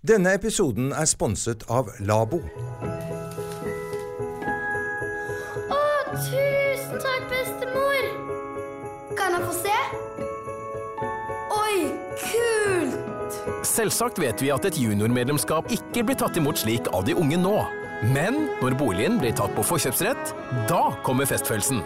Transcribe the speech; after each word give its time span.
Denne 0.00 0.30
episoden 0.32 0.94
er 0.96 1.04
sponset 1.04 1.66
av 1.68 1.90
Labo. 2.00 2.38
Å, 5.68 5.80
tusen 6.14 7.02
takk, 7.02 7.26
bestemor! 7.28 8.06
Kan 9.18 9.36
jeg 9.36 9.44
få 9.44 9.58
se? 9.58 9.74
Oi, 11.58 11.76
kult! 12.22 13.36
Selvsagt 13.68 14.22
vet 14.24 14.40
vi 14.40 14.48
at 14.56 14.64
et 14.70 14.80
juniormedlemskap 14.80 15.68
ikke 15.76 16.08
blir 16.08 16.16
tatt 16.24 16.40
imot 16.40 16.64
slik 16.64 16.88
av 16.96 17.04
de 17.04 17.12
unge 17.20 17.36
nå. 17.44 17.58
Men 18.16 18.46
når 18.64 18.80
boligen 18.80 19.20
blir 19.20 19.36
tatt 19.36 19.52
på 19.52 19.68
forkjøpsrett, 19.74 20.32
da 20.72 20.86
kommer 21.04 21.28
festfølelsen. 21.28 21.84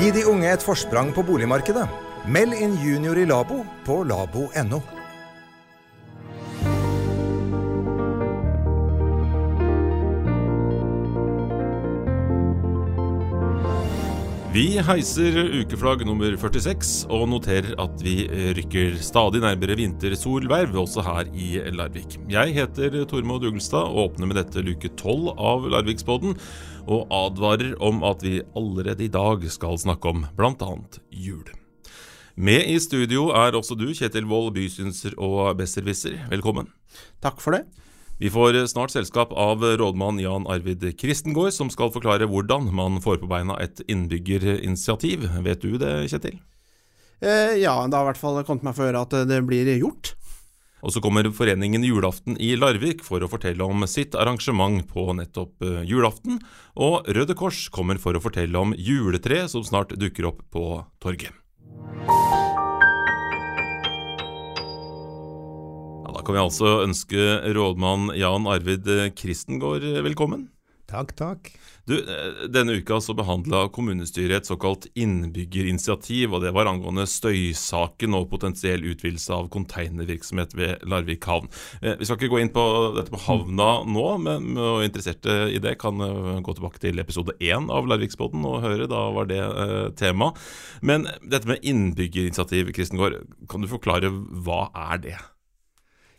Gi 0.00 0.14
de 0.16 0.24
unge 0.32 0.48
et 0.48 0.64
forsprang 0.64 1.12
på 1.12 1.28
boligmarkedet. 1.28 1.84
Meld 2.24 2.56
inn 2.56 2.80
junior 2.80 3.20
i 3.20 3.28
Labo 3.28 3.66
på 3.84 4.00
labo.no. 4.08 4.95
Vi 14.56 14.78
heiser 14.80 15.34
ukeflagg 15.52 16.00
nummer 16.08 16.32
46 16.40 17.10
og 17.12 17.26
noterer 17.28 17.74
at 17.82 17.98
vi 18.00 18.14
rykker 18.56 18.94
stadig 19.04 19.42
nærmere 19.42 19.76
vintersolverv 19.76 20.78
også 20.80 21.04
her 21.04 21.28
i 21.36 21.58
Larvik. 21.76 22.16
Jeg 22.32 22.54
heter 22.56 22.96
Tormod 23.10 23.44
Ugelstad 23.44 23.90
og 23.90 24.14
åpner 24.14 24.30
med 24.30 24.40
dette 24.40 24.64
luke 24.64 24.88
12 24.88 25.34
av 25.36 25.68
Larviksboden, 25.74 26.38
og 26.88 27.12
advarer 27.12 27.74
om 27.84 28.00
at 28.08 28.24
vi 28.24 28.38
allerede 28.56 29.04
i 29.04 29.12
dag 29.12 29.44
skal 29.52 29.76
snakke 29.82 30.14
om 30.14 30.24
bl.a. 30.38 30.72
jul. 31.12 31.44
Med 32.40 32.64
i 32.72 32.80
studio 32.80 33.28
er 33.36 33.60
også 33.60 33.76
du, 33.76 33.90
Kjetil 33.92 34.24
Wold, 34.30 34.54
bysynser 34.56 35.20
og 35.20 35.52
besserwisser. 35.60 36.16
Velkommen. 36.32 36.72
Takk 37.20 37.44
for 37.44 37.58
det. 37.58 37.66
Vi 38.18 38.30
får 38.32 38.66
snart 38.72 38.94
selskap 38.94 39.32
av 39.36 39.60
rådmann 39.60 40.18
Jan 40.22 40.46
Arvid 40.48 40.84
Kristengård, 41.00 41.52
som 41.52 41.68
skal 41.72 41.92
forklare 41.92 42.28
hvordan 42.30 42.70
man 42.72 43.00
får 43.04 43.20
på 43.20 43.28
beina 43.28 43.58
et 43.60 43.82
innbyggerinitiativ. 43.84 45.26
Vet 45.44 45.60
du 45.60 45.76
det, 45.76 45.92
Kjetil? 46.08 46.38
Eh, 47.20 47.58
ja, 47.60 47.76
det 47.84 47.96
har 47.96 48.06
i 48.06 48.10
hvert 48.10 48.20
fall 48.20 48.40
kommet 48.48 48.64
meg 48.64 48.76
for 48.78 48.88
øre 48.88 49.04
at 49.04 49.18
det 49.28 49.42
blir 49.44 49.68
gjort. 49.76 50.14
Og 50.84 50.92
så 50.92 51.00
kommer 51.02 51.26
foreningen 51.34 51.84
Julaften 51.84 52.36
i 52.40 52.52
Larvik 52.56 53.02
for 53.04 53.24
å 53.24 53.30
fortelle 53.30 53.64
om 53.64 53.84
sitt 53.90 54.14
arrangement 54.14 54.84
på 54.88 55.08
nettopp 55.16 55.64
eh, 55.64 55.82
julaften. 55.88 56.40
Og 56.76 57.08
Røde 57.08 57.36
Kors 57.36 57.66
kommer 57.74 58.00
for 58.00 58.16
å 58.16 58.22
fortelle 58.22 58.60
om 58.60 58.76
juletre 58.76 59.44
som 59.50 59.64
snart 59.66 59.96
dukker 59.96 60.28
opp 60.32 60.44
på 60.52 60.68
torget. 61.02 61.32
Ja, 66.06 66.12
da 66.14 66.20
kan 66.22 66.36
vi 66.36 66.38
altså 66.38 66.68
ønske 66.84 67.22
rådmann 67.56 68.12
Jan 68.14 68.44
Arvid 68.46 68.86
Kristengård 69.18 69.82
velkommen. 70.06 70.44
Takk, 70.86 71.16
takk. 71.18 71.48
Du, 71.90 71.96
eh, 71.98 72.46
Denne 72.46 72.76
uka 72.78 73.00
så 73.02 73.10
behandla 73.18 73.64
kommunestyret 73.74 74.36
et 74.36 74.46
såkalt 74.46 74.86
innbyggerinitiativ, 74.94 76.30
og 76.30 76.44
det 76.46 76.54
var 76.54 76.70
angående 76.70 77.08
støysaken 77.10 78.14
og 78.14 78.28
potensiell 78.30 78.86
utvidelse 78.86 79.34
av 79.34 79.50
konteinervirksomhet 79.50 80.54
ved 80.54 80.86
Larvik 80.86 81.26
havn. 81.26 81.50
Eh, 81.82 81.96
Vi 81.98 82.06
skal 82.06 82.20
ikke 82.20 82.30
gå 82.36 82.40
inn 82.44 82.54
på 82.54 82.94
dette 82.94 83.10
med 83.10 83.26
havna 83.26 83.70
nå, 83.82 84.08
men 84.22 84.54
interesserte 84.86 85.50
i 85.50 85.58
det 85.58 85.76
kan 85.82 86.00
eh, 86.00 86.38
gå 86.38 86.54
tilbake 86.54 86.78
til 86.78 87.02
episode 87.02 87.34
én 87.40 87.66
av 87.66 87.90
Larvikspodden 87.90 88.46
og 88.46 88.62
høre. 88.62 88.86
Da 88.86 89.10
var 89.10 89.26
det 89.26 89.42
tema. 89.98 90.32
Men 90.82 91.10
dette 91.26 91.50
med 91.50 91.66
innbyggerinitiativ, 91.66 92.70
Kristengård, 92.70 93.24
kan 93.50 93.60
du 93.60 93.66
forklare 93.66 94.06
hva 94.14 94.70
er 94.70 94.98
det? 95.02 95.18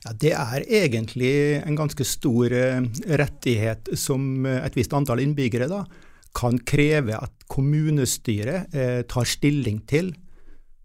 Ja, 0.08 0.14
det 0.16 0.30
er 0.32 0.64
egentlig 0.64 1.60
en 1.60 1.76
ganske 1.76 2.06
stor 2.08 2.54
eh, 2.56 2.86
rettighet 3.20 3.90
som 4.00 4.46
eh, 4.48 4.62
et 4.64 4.78
visst 4.78 4.94
antall 4.96 5.20
innbyggere 5.20 5.68
da, 5.68 5.82
kan 6.38 6.56
kreve 6.64 7.18
at 7.18 7.34
kommunestyret 7.52 8.72
eh, 8.72 9.02
tar 9.10 9.28
stilling 9.28 9.82
til, 9.90 10.14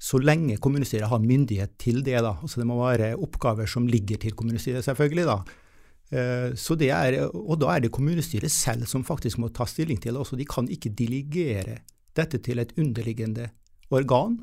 så 0.02 0.18
lenge 0.18 0.56
kommunestyret 0.58 1.06
har 1.06 1.22
myndighet 1.22 1.76
til 1.78 2.00
det. 2.02 2.16
da. 2.24 2.34
Altså 2.42 2.58
Det 2.58 2.66
må 2.66 2.80
være 2.80 3.12
oppgaver 3.14 3.70
som 3.70 3.86
ligger 3.86 4.18
til 4.18 4.34
kommunestyret, 4.34 4.82
selvfølgelig. 4.82 5.28
da. 5.28 5.38
Eh, 6.10 6.56
så 6.58 6.74
det 6.74 6.90
er, 6.90 7.20
og 7.30 7.60
da 7.62 7.76
er 7.76 7.86
det 7.86 7.94
kommunestyret 7.94 8.50
selv 8.50 8.90
som 8.90 9.06
faktisk 9.06 9.38
må 9.38 9.52
ta 9.54 9.68
stilling 9.70 10.02
til 10.02 10.16
det. 10.16 10.24
Altså 10.24 10.40
de 10.40 10.48
kan 10.50 10.66
ikke 10.66 10.90
delegere 10.98 11.78
dette 12.16 12.42
til 12.42 12.58
et 12.58 12.74
underliggende 12.74 13.52
organ, 13.94 14.40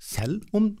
selv 0.00 0.40
om 0.56 0.72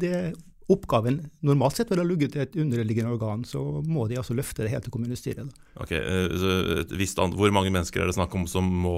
det 0.00 0.32
oppgaven 0.68 1.20
normalt 1.46 1.76
sett 1.78 1.90
vil 1.92 2.00
ha 2.02 2.04
ligget 2.04 2.32
til 2.34 2.42
et 2.42 2.56
underliggende 2.58 3.12
organ, 3.14 3.44
så 3.46 3.60
må 3.86 4.08
de 4.10 4.16
altså 4.18 4.34
løfte 4.34 4.64
det 4.64 4.70
helt 4.72 4.82
til 4.88 4.92
kommunestyret. 4.96 5.46
Da. 5.46 5.82
Ok, 5.84 5.92
eh, 5.92 6.28
så 6.36 6.96
visst 6.98 7.18
an- 7.22 7.32
Hvor 7.38 7.52
mange 7.54 7.70
mennesker 7.70 8.02
er 8.02 8.06
det 8.10 8.16
snakk 8.18 8.34
om 8.34 8.46
som 8.50 8.64
må 8.64 8.96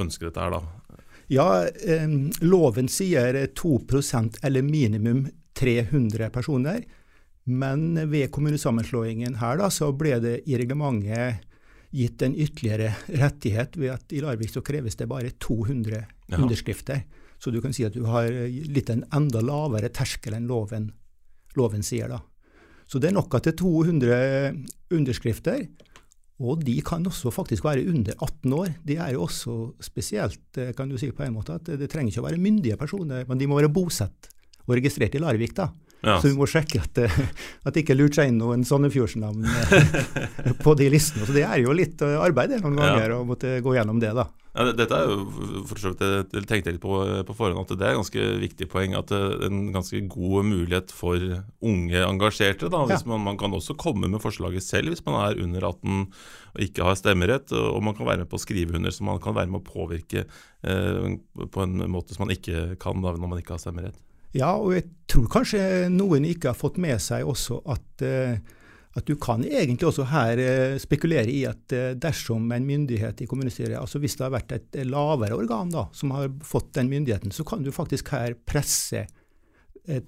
ønske 0.00 0.24
dette 0.30 0.40
her, 0.40 0.50
da? 0.50 0.62
Ja, 1.28 1.64
eh, 1.66 2.08
loven 2.44 2.88
sier 2.88 3.46
2% 3.54 4.38
eller 4.42 4.62
minimum 4.62 5.26
300 5.54 6.30
personer. 6.32 6.82
Men 7.46 7.94
ved 8.10 8.30
kommunesammenslåingen 8.32 9.36
her 9.36 9.56
da, 9.60 9.68
så 9.68 9.92
ble 9.96 10.18
det 10.20 10.38
i 10.48 10.56
reglementet 10.56 11.42
gitt 11.94 12.22
en 12.22 12.34
ytterligere 12.34 12.94
rettighet 13.20 13.76
ved 13.76 13.92
at 13.92 14.12
i 14.16 14.20
Larvik 14.24 14.50
så 14.50 14.62
kreves 14.64 14.96
det 14.96 15.06
bare 15.08 15.30
200 15.38 16.06
Ja. 16.30 16.38
underskrifter. 16.38 17.04
Så 17.44 17.52
du 17.52 17.60
kan 17.60 17.74
si 17.76 17.84
at 17.84 17.92
du 17.92 18.06
har 18.08 18.30
litt 18.72 18.88
en 18.88 19.04
enda 19.12 19.42
lavere 19.44 19.90
terskel 19.92 20.32
enn 20.38 20.48
loven, 20.48 20.88
loven 21.58 21.84
sier. 21.84 22.08
da. 22.08 22.22
Så 22.88 23.00
det 23.00 23.10
er 23.10 23.18
nok 23.18 23.36
til 23.36 23.52
er 23.52 23.58
200 23.60 24.96
underskrifter. 24.96 25.66
Og 26.42 26.64
de 26.66 26.74
kan 26.82 27.04
også 27.06 27.30
faktisk 27.30 27.64
være 27.64 27.84
under 27.86 28.16
18 28.16 28.54
år. 28.56 28.70
Det 28.82 28.96
er 28.98 29.12
jo 29.14 29.22
også 29.22 29.52
spesielt, 29.84 30.58
eh, 30.58 30.72
kan 30.74 30.88
du 30.88 30.96
si 30.98 31.12
på 31.12 31.22
en 31.22 31.36
måte, 31.36 31.54
at 31.54 31.68
det 31.78 31.90
trenger 31.90 32.10
ikke 32.10 32.24
å 32.24 32.26
være 32.26 32.42
myndige 32.42 32.78
personer, 32.80 33.28
men 33.28 33.38
de 33.38 33.46
må 33.46 33.60
være 33.60 33.70
bosatt 33.70 34.32
og 34.66 34.74
registrert 34.74 35.14
i 35.14 35.22
Larvik. 35.22 35.54
da. 35.54 35.68
Ja. 36.04 36.18
Så 36.20 36.28
vi 36.30 36.36
må 36.38 36.46
sjekke 36.50 36.82
at, 36.84 36.98
eh, 36.98 37.18
at 37.64 37.74
det 37.74 37.84
ikke 37.84 37.96
lurte 37.96 38.20
seg 38.20 38.28
inn 38.32 38.38
noen 38.42 38.64
Sandefjordsnavn 38.68 39.44
eh, 39.48 40.54
på 40.64 40.74
de 40.78 40.88
listene. 40.92 41.26
Så 41.26 41.32
det 41.36 41.44
er 41.48 41.62
jo 41.64 41.72
litt 41.76 42.00
eh, 42.04 42.16
arbeid 42.20 42.50
noen 42.60 42.74
noen 42.74 42.82
Ja. 42.84 42.94
ganger 42.98 43.14
å 43.18 43.24
måtte 43.28 43.58
gå 43.64 43.74
gjennom 43.78 44.00
det. 44.02 44.14
da. 44.14 44.28
Ja, 44.54 44.68
dette 44.70 44.94
er 44.94 45.08
jo 45.10 45.62
for 45.66 45.80
så 45.82 45.90
vidt 45.90 46.30
Jeg 46.30 46.44
tenkte 46.46 46.70
litt 46.70 46.78
på, 46.84 46.94
på 47.26 47.34
forhånd 47.34 47.64
at 47.64 47.72
det 47.80 47.88
er 47.88 47.96
ganske 47.98 48.26
viktig 48.38 48.68
poeng. 48.70 48.92
At 48.94 49.08
det 49.10 49.18
er 49.18 49.48
en 49.48 49.72
ganske 49.74 49.98
god 50.12 50.44
mulighet 50.46 50.92
for 50.94 51.18
unge 51.18 52.04
engasjerte. 52.06 52.70
Da, 52.70 52.84
hvis 52.86 53.02
Ja. 53.02 53.10
man, 53.10 53.24
man 53.26 53.40
kan 53.40 53.50
også 53.56 53.74
komme 53.80 54.06
med 54.12 54.22
forslaget 54.22 54.62
selv 54.62 54.92
hvis 54.94 55.02
man 55.08 55.18
er 55.24 55.42
under 55.42 55.66
18 55.72 56.06
og 56.54 56.62
ikke 56.68 56.86
har 56.86 56.94
stemmerett. 57.00 57.50
Og 57.50 57.82
man 57.82 57.96
kan 57.98 58.06
være 58.06 58.22
med 58.22 58.30
på 58.30 58.38
å 58.38 58.44
skrive 58.44 58.76
under, 58.78 58.94
så 58.94 59.02
man 59.02 59.18
kan 59.24 59.34
være 59.34 59.50
med 59.50 59.64
å 59.64 59.66
påvirke 59.66 60.22
eh, 60.62 61.18
på 61.50 61.64
en 61.66 61.80
måte 61.90 62.14
som 62.14 62.28
man 62.28 62.36
ikke 62.36 62.76
kan 62.78 63.02
da, 63.02 63.10
når 63.18 63.26
man 63.34 63.42
ikke 63.42 63.56
har 63.56 63.64
stemmerett. 63.64 63.98
Ja, 64.34 64.56
og 64.58 64.74
jeg 64.74 64.88
tror 65.10 65.30
kanskje 65.30 65.62
noen 65.94 66.26
ikke 66.26 66.50
har 66.50 66.58
fått 66.58 66.80
med 66.82 66.98
seg 67.02 67.26
også 67.28 67.60
at, 67.70 68.02
eh, 68.02 68.40
at 68.98 69.06
du 69.06 69.14
kan 69.20 69.44
egentlig 69.46 69.86
også 69.86 70.08
her 70.10 70.40
eh, 70.42 70.78
spekulere 70.82 71.30
i 71.30 71.44
at 71.46 71.74
eh, 71.74 71.92
dersom 71.94 72.50
en 72.54 72.66
myndighet 72.66 73.22
i 73.22 73.28
kommunestyret, 73.30 73.78
altså 73.78 74.02
hvis 74.02 74.18
det 74.18 74.26
har 74.26 74.34
vært 74.34 74.56
et 74.56 74.80
lavere 74.90 75.38
organ 75.38 75.70
da, 75.70 75.86
som 75.94 76.14
har 76.16 76.32
fått 76.42 76.72
den 76.80 76.90
myndigheten, 76.90 77.34
så 77.34 77.46
kan 77.46 77.62
du 77.62 77.70
faktisk 77.74 78.10
her 78.14 78.34
presse 78.46 79.06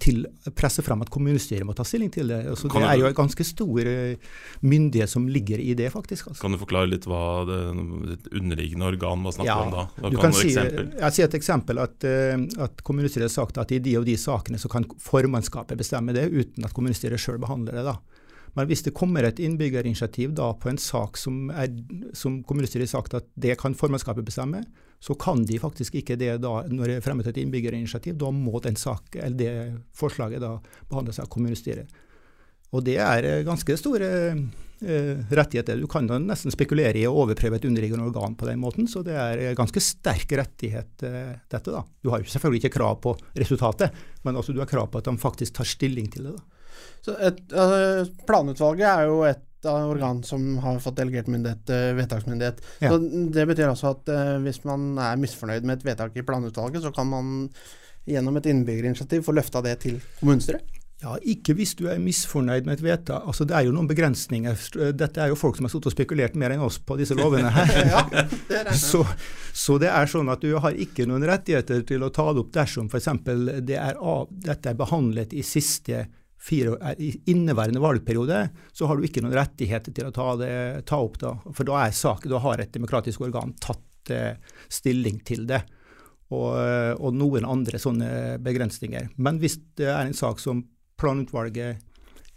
til, 0.00 0.22
presse 0.56 0.80
fram 0.84 1.02
at 1.04 1.10
kommunestyret 1.12 1.66
må 1.68 1.74
ta 1.76 1.84
stilling 1.84 2.08
til 2.12 2.30
det. 2.32 2.38
Altså, 2.48 2.70
det 2.72 2.82
er 2.86 2.96
jo 3.00 3.08
en 3.10 3.16
ganske 3.16 3.44
stor 3.44 3.90
eh, 3.90 4.16
myndighet 4.64 5.12
som 5.12 5.26
ligger 5.28 5.60
i 5.60 5.74
det, 5.76 5.90
faktisk. 5.92 6.30
Altså. 6.30 6.40
Kan 6.40 6.56
du 6.56 6.60
forklare 6.62 6.88
litt 6.88 7.04
hva 7.10 7.44
det, 7.48 7.60
underliggende 8.32 8.88
organ 8.88 9.26
var 9.26 9.36
snakk 9.36 9.52
om 9.52 9.74
da? 9.74 9.86
Hva 10.00 10.12
du 10.12 10.16
kan 10.20 10.32
kan 10.32 10.38
si, 10.38 10.54
jeg 10.56 11.12
sier 11.12 11.28
et 11.28 11.38
eksempel 11.38 11.82
at, 11.82 12.08
eh, 12.08 12.38
at 12.64 12.80
kommunestyret 12.86 13.28
har 13.28 13.34
sagt 13.34 13.60
at 13.60 13.74
i 13.76 13.82
de 13.84 13.98
og 14.00 14.08
de 14.08 14.16
sakene 14.20 14.60
så 14.60 14.70
kan 14.72 14.86
formannskapet 15.02 15.78
bestemme 15.78 16.16
det, 16.16 16.28
uten 16.32 16.64
at 16.64 16.76
kommunestyret 16.76 17.20
sjøl 17.20 17.40
behandler 17.42 17.80
det. 17.80 17.86
da. 17.90 17.98
Men 18.56 18.68
hvis 18.70 18.82
det 18.86 18.94
kommer 18.96 19.26
et 19.26 19.40
innbyggerinitiativ 19.42 20.32
da 20.36 20.50
på 20.56 20.70
en 20.70 20.80
sak 20.80 21.18
som, 21.20 21.50
er, 21.52 21.68
som 22.16 22.40
kommunestyret 22.48 22.88
har 22.88 22.94
sagt 22.94 23.16
at 23.18 23.28
det 23.36 23.58
kan 23.60 23.76
formannskapet 23.76 24.24
bestemme, 24.24 24.64
så 25.00 25.14
kan 25.20 25.44
de 25.44 25.58
faktisk 25.60 25.98
ikke 26.00 26.16
det 26.16 26.38
da 26.40 26.54
når 26.70 26.88
det 26.88 26.96
er 26.96 27.04
fremmet 27.04 27.28
et 27.28 27.40
innbyggerinitiativ. 27.42 28.16
Da 28.16 28.32
må 28.32 28.62
den 28.64 28.78
sak, 28.80 29.12
eller 29.18 29.36
det 29.36 29.52
forslaget 29.96 30.40
da 30.40 30.56
behandles 30.88 31.20
av 31.20 31.28
kommunestyret. 31.32 31.92
Og 32.74 32.82
det 32.86 32.96
er 33.02 33.28
eh, 33.28 33.42
ganske 33.46 33.76
store 33.78 34.08
eh, 34.32 35.20
rettigheter. 35.36 35.78
Du 35.78 35.86
kan 35.90 36.08
da 36.08 36.18
nesten 36.18 36.54
spekulere 36.54 36.98
i 36.98 37.06
å 37.06 37.14
overprøve 37.22 37.60
et 37.60 37.68
underliggende 37.68 38.08
organ 38.08 38.34
på 38.38 38.48
den 38.48 38.60
måten, 38.62 38.88
så 38.90 39.04
det 39.06 39.14
er 39.20 39.54
ganske 39.58 39.82
sterk 39.84 40.32
rettighet, 40.40 40.96
eh, 41.06 41.36
dette. 41.52 41.70
da. 41.70 41.84
Du 42.02 42.10
har 42.12 42.24
selvfølgelig 42.24 42.64
ikke 42.64 42.78
krav 42.80 42.98
på 43.04 43.14
resultatet, 43.36 43.94
men 44.24 44.40
altså 44.40 44.56
du 44.56 44.64
har 44.64 44.70
krav 44.70 44.90
på 44.90 45.04
at 45.04 45.08
de 45.08 45.16
faktisk 45.20 45.60
tar 45.60 45.68
stilling 45.76 46.10
til 46.12 46.30
det. 46.30 46.36
da. 46.40 46.55
Et, 47.14 47.42
uh, 47.54 48.02
planutvalget 48.26 48.88
er 48.90 49.10
jo 49.10 49.20
et 49.28 49.42
organ 49.66 50.22
som 50.22 50.58
har 50.62 50.78
fått 50.78 51.00
delegert 51.00 51.26
myndighet, 51.32 51.70
eh, 51.74 51.92
vedtaksmyndighet. 51.96 52.60
Ja. 52.84 52.92
Så 52.92 52.98
det 53.34 53.46
betyr 53.48 53.70
altså 53.70 53.94
at 53.94 54.08
uh, 54.12 54.36
hvis 54.44 54.62
man 54.68 54.92
er 54.98 55.18
misfornøyd 55.20 55.66
med 55.66 55.80
et 55.80 55.88
vedtak 55.88 56.16
i 56.16 56.24
planutvalget, 56.26 56.84
så 56.84 56.92
kan 56.94 57.08
man 57.10 57.46
gjennom 58.06 58.36
et 58.38 58.46
innbyggerinitiativ 58.46 59.24
få 59.26 59.34
løfta 59.34 59.62
det 59.66 59.80
til 59.82 59.98
kommunestyret? 60.20 60.76
Ja, 61.02 61.18
ikke 61.28 61.52
hvis 61.58 61.74
du 61.76 61.84
er 61.92 61.98
misfornøyd 62.00 62.64
med 62.64 62.78
et 62.78 62.82
vedtak. 62.86 63.26
Altså, 63.28 63.44
det 63.44 63.52
er 63.58 63.66
jo 63.66 63.74
noen 63.76 63.88
begrensninger. 63.90 64.56
Dette 64.96 65.20
er 65.20 65.28
jo 65.28 65.36
folk 65.36 65.58
som 65.58 65.66
har 65.66 65.72
sittet 65.74 65.90
og 65.90 65.92
spekulert 65.92 66.38
mer 66.40 66.54
enn 66.54 66.62
oss 66.64 66.78
på 66.80 66.96
disse 66.96 67.16
lovene 67.18 67.50
her. 67.52 67.74
Ja, 67.92 68.04
det 68.48 68.62
det. 68.70 68.76
Så, 68.80 69.02
så 69.52 69.76
det 69.82 69.90
er 69.92 70.08
sånn 70.08 70.30
at 70.32 70.40
du 70.40 70.54
har 70.62 70.72
ikke 70.72 71.04
noen 71.08 71.26
rettigheter 71.28 71.84
til 71.86 72.06
å 72.06 72.08
ta 72.14 72.30
det 72.32 72.46
opp 72.46 72.54
dersom 72.54 72.88
f.eks. 72.88 73.10
Det 73.68 73.76
er 73.76 74.00
av, 74.00 74.30
dette 74.30 74.72
er 74.72 74.78
behandlet 74.78 75.36
i 75.36 75.44
siste 75.44 76.06
fire, 76.42 76.76
er 76.80 77.00
i 77.02 77.12
inneværende 77.32 77.82
valgperiode, 77.82 78.42
så 78.76 78.88
har 78.88 78.98
du 78.98 79.06
ikke 79.06 79.22
noen 79.24 79.36
rettigheter 79.38 79.94
til 79.96 80.08
å 80.08 80.14
ta, 80.14 80.28
det, 80.40 80.52
ta 80.88 81.00
opp 81.02 81.18
da. 81.22 81.32
For 81.50 81.66
da, 81.68 81.80
er 81.86 81.96
sak, 81.96 82.28
da 82.30 82.42
har 82.44 82.62
et 82.62 82.74
demokratisk 82.76 83.24
organ 83.26 83.54
tatt 83.62 84.12
eh, 84.14 84.36
stilling 84.68 85.22
til 85.26 85.48
det. 85.48 85.64
Og, 86.34 86.56
og 86.98 87.12
noen 87.14 87.44
andre 87.46 87.78
sånne 87.78 88.08
begrensninger. 88.42 89.12
Men 89.22 89.36
hvis 89.38 89.60
det 89.78 89.86
er 89.86 90.08
en 90.08 90.16
sak 90.16 90.40
som 90.42 90.64
planutvalget 90.98 91.84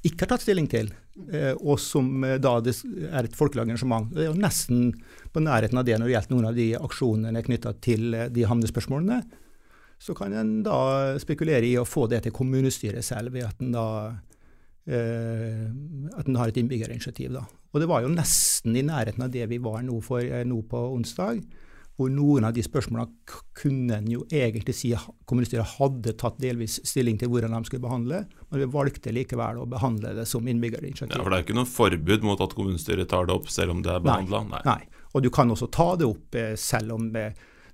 ikke 0.05 0.23
har 0.23 0.31
tatt 0.33 0.45
stilling 0.45 0.67
til, 0.71 0.91
eh, 1.33 1.51
og 1.59 1.79
som 1.83 2.23
eh, 2.23 2.37
da 2.39 2.55
det 2.63 2.75
er 3.09 3.27
et 3.27 3.35
folkelig 3.35 3.65
engasjement. 3.65 4.07
Det 4.13 4.23
er 4.23 4.29
jo 4.29 4.39
nesten 4.39 4.93
på 5.33 5.43
nærheten 5.43 5.79
av 5.79 5.87
det 5.87 5.97
når 5.97 6.07
det 6.07 6.15
gjelder 6.15 6.35
noen 6.35 6.49
av 6.49 6.59
de 6.59 6.67
aksjonene 6.79 7.45
knytta 7.45 7.75
til 7.83 8.13
eh, 8.15 8.29
de 8.31 8.47
havnespørsmålene. 8.47 9.19
Så 9.99 10.15
kan 10.15 10.33
en 10.33 10.59
da 10.63 11.19
spekulere 11.19 11.67
i 11.67 11.75
å 11.79 11.87
få 11.87 12.07
det 12.11 12.23
til 12.25 12.35
kommunestyret 12.35 13.05
selv 13.05 13.35
ved 13.35 13.49
at 13.49 13.63
en 13.63 13.73
da 13.75 13.87
eh, 14.87 15.65
at 16.15 16.29
en 16.29 16.39
har 16.39 16.51
et 16.51 16.59
innbyggerinitiativ. 16.61 17.33
Da. 17.35 17.43
Og 17.73 17.83
det 17.83 17.89
var 17.91 18.05
jo 18.05 18.13
nesten 18.13 18.77
i 18.79 18.85
nærheten 18.85 19.25
av 19.25 19.33
det 19.33 19.49
vi 19.51 19.59
var 19.61 19.83
nå, 19.85 19.99
for, 20.05 20.23
nå 20.23 20.61
på 20.69 20.85
onsdag 20.95 21.43
hvor 21.99 22.07
noen 22.07 22.45
av 22.47 22.53
de 22.55 22.63
spørsmålene 22.63 23.39
kunne 23.59 23.97
en 23.97 24.07
jo 24.07 24.21
egentlig 24.31 24.71
si 24.77 24.93
kommunestyret 25.27 25.75
hadde 25.75 26.13
tatt 26.19 26.37
delvis 26.39 26.77
stilling 26.87 27.17
til 27.19 27.27
hvordan 27.31 27.51
de 27.57 27.67
skulle 27.67 27.83
behandle, 27.83 28.21
men 28.47 28.61
vi 28.61 28.67
valgte 28.71 29.11
likevel 29.11 29.59
å 29.59 29.67
behandle 29.67 30.13
det 30.15 30.23
som 30.29 30.47
innbyggerinitiativ. 30.47 31.17
Ja, 31.17 31.25
For 31.25 31.33
det 31.33 31.41
er 31.41 31.43
ikke 31.43 31.57
noe 31.59 31.67
forbud 31.67 32.23
mot 32.23 32.43
at 32.45 32.55
kommunestyret 32.55 33.11
tar 33.11 33.27
det 33.27 33.35
opp 33.35 33.51
selv 33.51 33.75
om 33.75 33.83
det 33.83 33.91
er 33.97 34.05
behandla? 34.05 34.45
Nei, 34.47 34.61
nei. 34.63 35.03
Og 35.11 35.25
du 35.25 35.31
kan 35.33 35.51
også 35.51 35.67
ta 35.75 35.89
det 35.99 36.07
opp 36.07 36.39
eh, 36.39 36.53
selv 36.59 36.95
om 36.95 37.09
det, 37.11 37.33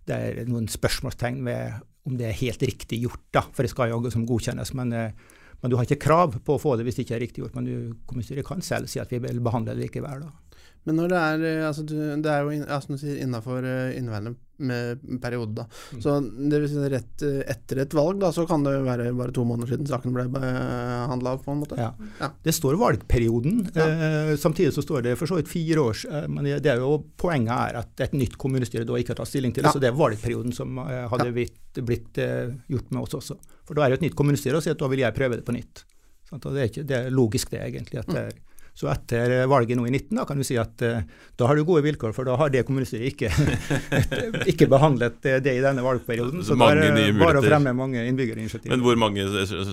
det 0.10 0.18
er 0.18 0.50
noen 0.50 0.66
spørsmålstegn 0.74 1.44
ved 1.45 1.86
om 2.06 2.18
det 2.19 2.30
er 2.30 2.38
helt 2.38 2.62
riktig 2.62 3.02
gjort, 3.02 3.24
da. 3.34 3.42
For 3.52 3.66
det 3.66 3.74
skal 3.74 3.92
jo 3.92 4.13
som 4.13 4.28
godkjennes. 4.30 4.74
men 4.78 4.94
eh, 4.94 5.25
men 5.62 5.72
du 5.72 5.78
har 5.80 5.88
ikke 5.88 6.04
krav 6.04 6.36
på 6.46 6.56
å 6.56 6.62
få 6.62 6.75
det 6.78 6.84
hvis 6.86 7.00
det 7.00 7.06
ikke 7.07 7.16
er 7.18 7.24
riktig 7.24 7.42
gjort. 7.42 7.56
Men 7.57 7.66
du, 7.66 7.75
kommunestyret 8.06 8.46
kan 8.46 8.60
selv 8.62 8.90
si 8.92 9.00
at 9.02 9.10
vi 9.10 9.18
vil 9.24 9.40
behandle 9.42 9.74
det 9.74 9.88
likevel. 9.88 10.25
da. 10.28 10.60
Men 10.86 11.00
når 11.00 11.10
det 11.10 11.22
er 11.22 11.46
eh, 11.50 11.68
altså, 11.68 11.86
Det 11.88 12.30
er 12.30 12.44
jo 12.44 12.66
altså, 12.68 12.98
innafor 13.10 13.66
uh, 13.66 13.98
inneværende 13.98 14.36
periode, 15.22 15.52
da. 15.54 15.66
Mm. 15.94 16.02
Så 16.02 16.16
det 16.52 16.60
vil 16.62 16.69
si 16.72 16.90
rett 16.92 17.25
uh, 17.25 17.42
etter 17.52 17.81
et 17.84 17.96
valg, 17.96 18.19
da, 18.22 18.31
så 18.36 18.46
kan 18.50 18.63
det 18.66 18.74
være 18.86 19.10
bare 19.18 19.34
to 19.36 19.46
måneder 19.48 19.74
siden 19.74 19.90
saken 19.90 20.16
ble 20.16 20.28
behandla, 20.31 21.36
på 21.44 21.54
en 21.54 21.62
måte. 21.63 21.80
Ja. 21.80 21.92
ja. 22.22 22.30
Det 22.46 22.56
står 22.56 22.78
valgperioden. 22.80 23.66
Ja. 23.75 23.88
Uh, 23.90 24.34
samtidig 24.40 24.74
så 24.75 24.84
står 24.86 25.07
det 25.10 25.18
for 25.19 25.30
så 25.30 25.40
vidt 25.40 25.52
fire 25.52 25.84
års 25.84 26.06
Men 26.31 26.48
det 26.63 26.69
er 26.72 26.80
jo 26.81 26.98
poenget 27.19 27.54
er 27.56 27.80
at 27.81 28.06
et 28.06 28.16
nytt 28.18 28.38
kommunestyre 28.42 28.88
da 28.88 28.98
ikke 29.00 29.13
har 29.13 29.22
tatt 29.22 29.31
stilling 29.31 29.54
til 29.56 29.66
det, 29.66 29.74
så 29.75 29.81
det 29.81 29.92
er 29.92 29.98
valgperioden 29.98 30.56
som 30.56 30.80
hadde 30.80 31.31
blitt, 31.36 31.81
blitt 31.86 32.19
gjort 32.19 32.92
med 32.92 33.01
oss 33.04 33.18
også. 33.19 33.38
For 33.68 33.78
da 33.78 33.86
er 33.86 33.94
det 33.94 34.00
et 34.00 34.10
nytt 34.10 34.18
kommunestyre 34.19 34.60
og 34.60 34.66
sier 34.66 34.78
at 34.78 34.81
da 34.81 34.90
vil 34.92 35.04
jeg 35.04 35.18
prøve 35.18 35.40
det 35.40 35.46
på 35.48 35.56
nytt. 35.56 35.86
Det 36.31 36.51
er, 36.51 36.68
ikke, 36.69 36.84
det 36.88 36.98
er 36.98 37.13
logisk 37.13 37.51
det, 37.54 37.62
egentlig. 37.68 38.01
at 38.01 38.10
det 38.12 38.24
er 38.30 38.38
så 38.75 38.89
etter 38.92 39.45
valget 39.48 39.80
nå 39.80 39.86
i 39.88 39.94
19 39.94 40.18
da 40.19 40.25
kan 40.27 40.39
du 40.39 40.44
si 40.44 40.57
at 40.60 40.83
uh, 40.83 41.00
da 41.39 41.48
har 41.48 41.56
du 41.56 41.63
gode 41.68 41.83
vilkår, 41.86 42.12
for 42.16 42.27
da 42.27 42.36
har 42.39 42.51
det 42.51 42.66
kommunestyret 42.68 43.13
ikke, 43.13 43.30
ikke 44.51 44.68
behandlet 44.72 45.18
det 45.24 45.51
i 45.51 45.63
denne 45.63 45.83
valgperioden. 45.83 46.44
Så 46.48 46.56
det 46.60 46.69
er 46.88 47.16
bare 47.19 47.42
å 47.42 47.44
fremme 47.45 47.74
mange 47.75 48.04
innbyggerinitiativer. 48.07 48.72
Men 48.72 48.83
hvor 48.86 49.00
mange 49.00 49.25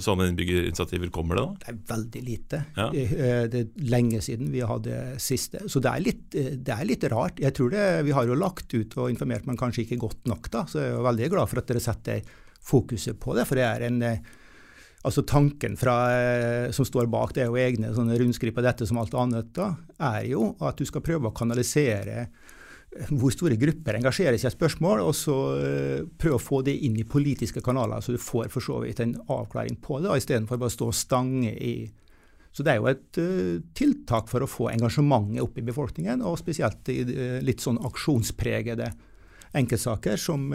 sånne 0.02 0.26
innbyggerinitiativer 0.32 1.12
kommer 1.14 1.38
det 1.38 1.44
da? 1.44 1.54
Det 1.62 1.70
er 1.72 1.78
veldig 1.92 2.24
lite. 2.26 2.62
Ja. 2.78 2.88
Det, 2.94 3.06
eh, 3.14 3.56
er 3.62 3.88
lenge 3.94 4.22
siden 4.26 4.50
vi 4.54 4.64
hadde 4.66 5.00
siste. 5.22 5.64
Så 5.70 5.82
det 5.82 5.92
er 5.92 6.04
litt, 6.06 6.26
eh, 6.34 6.52
det 6.58 6.74
er 6.74 6.88
litt 6.88 7.06
rart. 7.12 7.42
Jeg 7.42 7.54
tror 7.58 7.70
det, 7.74 7.86
Vi 8.06 8.14
har 8.14 8.26
jo 8.26 8.38
lagt 8.38 8.74
ut 8.74 8.98
og 8.98 9.10
informert, 9.10 9.46
men 9.46 9.58
kanskje 9.58 9.86
ikke 9.86 10.02
godt 10.02 10.26
nok. 10.26 10.50
da, 10.50 10.64
Så 10.66 10.82
jeg 10.82 10.94
er 10.94 11.06
veldig 11.06 11.30
glad 11.30 11.50
for 11.50 11.62
at 11.62 11.66
dere 11.70 11.82
setter 11.82 12.22
fokuset 12.62 13.18
på 13.18 13.34
det. 13.38 13.46
For 13.46 13.58
det 13.58 13.66
er 13.66 13.86
en 13.86 14.02
Altså 15.02 15.24
Tanken 15.26 15.74
fra, 15.78 15.96
eh, 16.14 16.70
som 16.70 16.86
står 16.86 17.08
bak, 17.10 17.34
det 17.34 17.48
og 17.50 17.58
egne 17.58 17.90
rundskriv 17.90 18.54
på 18.54 18.62
dette 18.62 18.86
som 18.86 19.00
alt 19.02 19.14
annet, 19.18 19.50
da, 19.56 19.72
er 19.98 20.28
jo 20.30 20.52
at 20.62 20.78
du 20.78 20.86
skal 20.86 21.02
prøve 21.02 21.30
å 21.30 21.34
kanalisere 21.34 22.18
eh, 22.22 23.08
hvor 23.10 23.32
store 23.34 23.56
grupper 23.58 23.98
engasjerer 23.98 24.38
seg 24.38 24.46
i 24.46 24.52
et 24.52 24.58
spørsmål, 24.58 25.00
og 25.00 25.14
så 25.16 25.36
uh, 25.56 26.02
prøve 26.20 26.36
å 26.36 26.42
få 26.42 26.60
det 26.66 26.74
inn 26.84 26.98
i 27.00 27.06
politiske 27.08 27.62
kanaler, 27.64 28.04
så 28.04 28.12
du 28.12 28.20
får 28.20 28.50
for 28.52 28.64
så 28.64 28.82
vidt 28.82 29.00
en 29.00 29.14
avklaring 29.32 29.78
på 29.80 29.96
det, 30.04 30.12
istedenfor 30.20 30.60
bare 30.60 30.68
å 30.68 30.74
stå 30.74 30.90
og 30.90 30.98
stange 30.98 31.54
i. 31.56 31.72
Så 32.52 32.60
det 32.60 32.74
er 32.74 32.82
jo 32.82 32.90
et 32.92 33.20
uh, 33.24 33.62
tiltak 33.72 34.28
for 34.28 34.44
å 34.44 34.50
få 34.50 34.68
engasjementet 34.74 35.40
opp 35.40 35.56
i 35.56 35.64
befolkningen, 35.64 36.20
og 36.28 36.36
spesielt 36.42 36.92
i 36.92 36.98
uh, 37.08 37.38
litt 37.40 37.64
sånn 37.64 37.80
aksjonspregede 37.80 38.92
enkeltsaker 39.56 40.20
som 40.20 40.52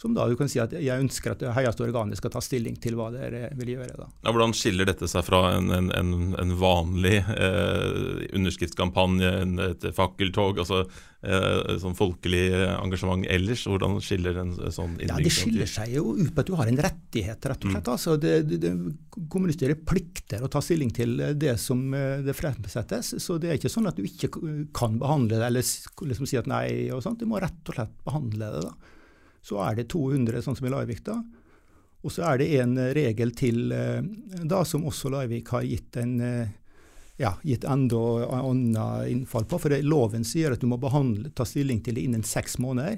som 0.00 0.14
da 0.16 0.24
du 0.28 0.36
kan 0.38 0.48
si 0.48 0.56
at 0.62 0.72
jeg 0.72 1.02
ønsker 1.02 1.34
at 1.34 1.42
det 1.42 1.52
høyeste 1.52 1.84
organet 1.84 2.16
skal 2.16 2.32
ta 2.32 2.40
stilling 2.40 2.78
til 2.80 2.96
hva 2.96 3.10
dere 3.12 3.50
vil 3.58 3.74
gjøre. 3.74 3.98
da. 3.98 4.06
Ja, 4.24 4.32
hvordan 4.32 4.54
skiller 4.56 4.88
dette 4.88 5.04
seg 5.10 5.26
fra 5.26 5.42
en, 5.58 5.68
en, 5.76 5.90
en, 5.92 6.12
en 6.40 6.54
vanlig 6.56 7.18
eh, 7.20 8.30
underskriftskampanje, 8.38 9.32
et 9.66 9.84
fakkeltog, 9.92 10.62
altså 10.62 10.86
eh, 10.86 11.74
sånn 11.82 11.98
folkelig 11.98 12.46
engasjement 12.78 13.26
ellers? 13.28 13.66
Hvordan 13.68 13.98
skiller 14.04 14.40
en 14.40 14.54
sånn 14.72 14.94
Ja, 15.04 15.18
Det 15.20 15.34
skiller 15.36 15.68
seg 15.68 15.92
jo 15.98 16.14
ut 16.16 16.30
på 16.32 16.46
at 16.46 16.48
du 16.48 16.56
har 16.56 16.70
en 16.70 16.80
rettighet, 16.80 17.50
rett 17.52 17.66
og 17.66 17.74
slett. 17.74 17.90
Mm. 17.90 17.92
Altså, 17.92 18.16
det, 18.22 18.62
det, 18.64 18.70
kommunestyret 19.34 19.82
plikter 19.84 20.46
å 20.46 20.48
ta 20.48 20.62
stilling 20.64 20.94
til 20.96 21.12
det 21.36 21.58
som 21.60 21.82
eh, 21.92 22.22
det 22.24 22.36
fremsettes. 22.38 23.18
Så 23.20 23.36
det 23.42 23.52
er 23.52 23.60
ikke 23.60 23.72
sånn 23.72 23.90
at 23.92 24.00
du 24.00 24.08
ikke 24.08 24.32
kan 24.72 24.96
behandle 25.02 25.36
det 25.36 25.50
eller 25.50 26.08
liksom 26.08 26.30
si 26.30 26.40
at 26.40 26.48
nei 26.48 26.88
og 26.88 27.04
sånt. 27.04 27.20
Du 27.20 27.28
må 27.28 27.42
rett 27.44 27.68
og 27.68 27.76
slett 27.76 28.00
behandle 28.08 28.48
det. 28.56 28.64
da 28.70 28.96
så 29.42 29.60
er 29.64 29.78
det 29.78 29.88
200, 29.92 30.42
sånn 30.44 30.56
som 30.58 30.66
i 30.68 30.72
Larvik. 30.72 31.04
da. 31.06 31.18
Og 32.00 32.12
så 32.12 32.24
er 32.30 32.40
det 32.40 32.48
en 32.60 32.78
regel 32.96 33.34
til 33.36 33.72
eh, 33.76 34.00
da, 34.44 34.62
som 34.64 34.86
også 34.88 35.12
Larvik 35.12 35.52
har 35.52 35.66
gitt 35.68 35.96
en 36.00 36.16
eh, 36.24 36.56
ja, 37.20 37.34
gitt 37.44 37.64
enda 37.68 38.00
annet 38.38 39.10
innfall 39.12 39.44
på. 39.44 39.58
For 39.60 39.82
loven 39.84 40.24
sier 40.24 40.54
at 40.54 40.62
du 40.62 40.68
må 40.70 40.78
behandle, 40.80 41.32
ta 41.36 41.44
stilling 41.44 41.82
til 41.84 41.98
det 41.98 42.06
innen 42.08 42.24
seks 42.24 42.56
måneder. 42.58 42.96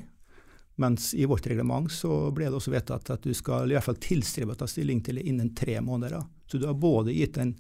Mens 0.81 1.11
i 1.15 1.27
vårt 1.29 1.47
reglement 1.51 1.91
så 1.93 2.31
ble 2.33 2.47
det 2.47 2.57
også 2.57 2.73
vedtatt 2.73 3.11
at 3.13 3.27
du 3.27 3.35
skal 3.37 3.71
i 3.71 3.75
hvert 3.75 3.85
fall 3.85 3.99
tilstrebe 4.01 4.55
å 4.55 4.61
ta 4.63 4.69
stilling 4.71 5.03
til 5.05 5.19
det 5.19 5.27
innen 5.29 5.51
tre 5.59 5.81
måneder. 5.83 6.23
Så 6.47 6.63
du 6.63 6.69
har 6.69 6.79
både 6.79 7.15
gitt 7.17 7.37
en 7.43 7.57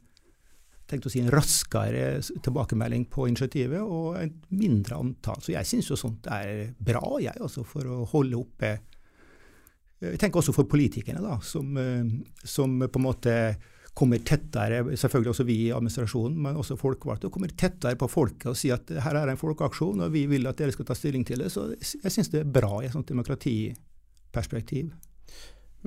tenkt 0.92 1.08
å 1.08 1.12
si, 1.12 1.22
en 1.22 1.32
raskere 1.32 2.20
tilbakemelding 2.44 3.08
på 3.12 3.26
initiativet 3.30 3.82
og 3.82 4.16
et 4.20 4.38
mindre 4.54 5.00
antall. 5.02 5.42
Så 5.42 5.54
jeg 5.54 5.68
syns 5.68 5.90
jo 5.90 5.98
sånt 5.98 6.28
er 6.30 6.72
bra, 6.78 7.02
jeg, 7.22 7.36
altså, 7.40 7.66
for 7.66 7.88
å 7.88 8.02
holde 8.14 8.40
oppe 8.40 8.72
Jeg 10.02 10.18
tenker 10.18 10.40
også 10.40 10.50
for 10.50 10.66
politikerne, 10.66 11.20
da, 11.22 11.36
som, 11.46 11.76
eh, 11.78 12.08
som 12.42 12.72
på 12.82 12.98
en 12.98 13.04
måte 13.04 13.34
kommer 13.94 14.22
tettere, 14.24 14.80
selvfølgelig 14.96 15.30
også 15.30 15.44
vi 15.46 15.56
i 15.66 15.72
administrasjonen, 15.74 16.38
men 16.42 16.58
også 16.58 16.78
folkevalgte, 16.80 17.30
kommer 17.30 17.52
tettere 17.52 17.98
på 18.00 18.08
folket 18.10 18.48
og 18.50 18.58
sier 18.58 18.80
at 18.80 18.90
her 19.04 19.18
er 19.20 19.30
en 19.30 19.40
folkeaksjon, 19.40 20.02
og 20.06 20.14
vi 20.14 20.24
vil 20.30 20.48
at 20.48 20.58
dere 20.58 20.74
skal 20.74 20.88
ta 20.88 20.96
stilling 20.96 21.26
til 21.28 21.44
det. 21.44 21.52
Så 21.52 21.68
jeg 21.76 22.14
syns 22.14 22.32
det 22.32 22.42
er 22.42 22.54
bra 22.56 22.80
i 22.80 22.88
et 22.88 22.96
sånt 22.96 23.10
demokratiperspektiv. 23.12 24.90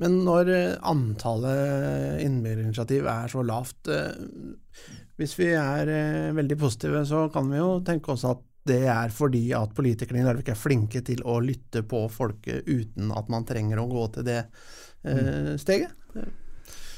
Men 0.00 0.20
når 0.26 0.52
eh, 0.52 0.76
antallet 0.86 2.22
innbyggerinitiativ 2.24 3.08
er 3.10 3.32
så 3.32 3.42
lavt 3.46 3.90
eh, 3.92 4.12
Hvis 5.16 5.34
vi 5.38 5.50
er 5.56 5.90
eh, 5.92 6.34
veldig 6.36 6.58
positive, 6.60 7.02
så 7.08 7.26
kan 7.32 7.48
vi 7.50 7.60
jo 7.60 7.80
tenke 7.86 8.12
oss 8.12 8.26
at 8.28 8.42
det 8.66 8.82
er 8.90 9.12
fordi 9.14 9.44
at 9.54 9.74
politikerne 9.76 10.20
i 10.20 10.26
Larvik 10.26 10.50
er 10.50 10.58
flinke 10.58 11.00
til 11.06 11.22
å 11.22 11.38
lytte 11.40 11.84
på 11.86 12.02
folket 12.10 12.66
uten 12.66 13.12
at 13.14 13.30
man 13.30 13.46
trenger 13.46 13.78
å 13.78 13.86
gå 13.86 14.08
til 14.16 14.26
det 14.26 14.40
mm. 15.06 15.52
steget? 15.62 15.94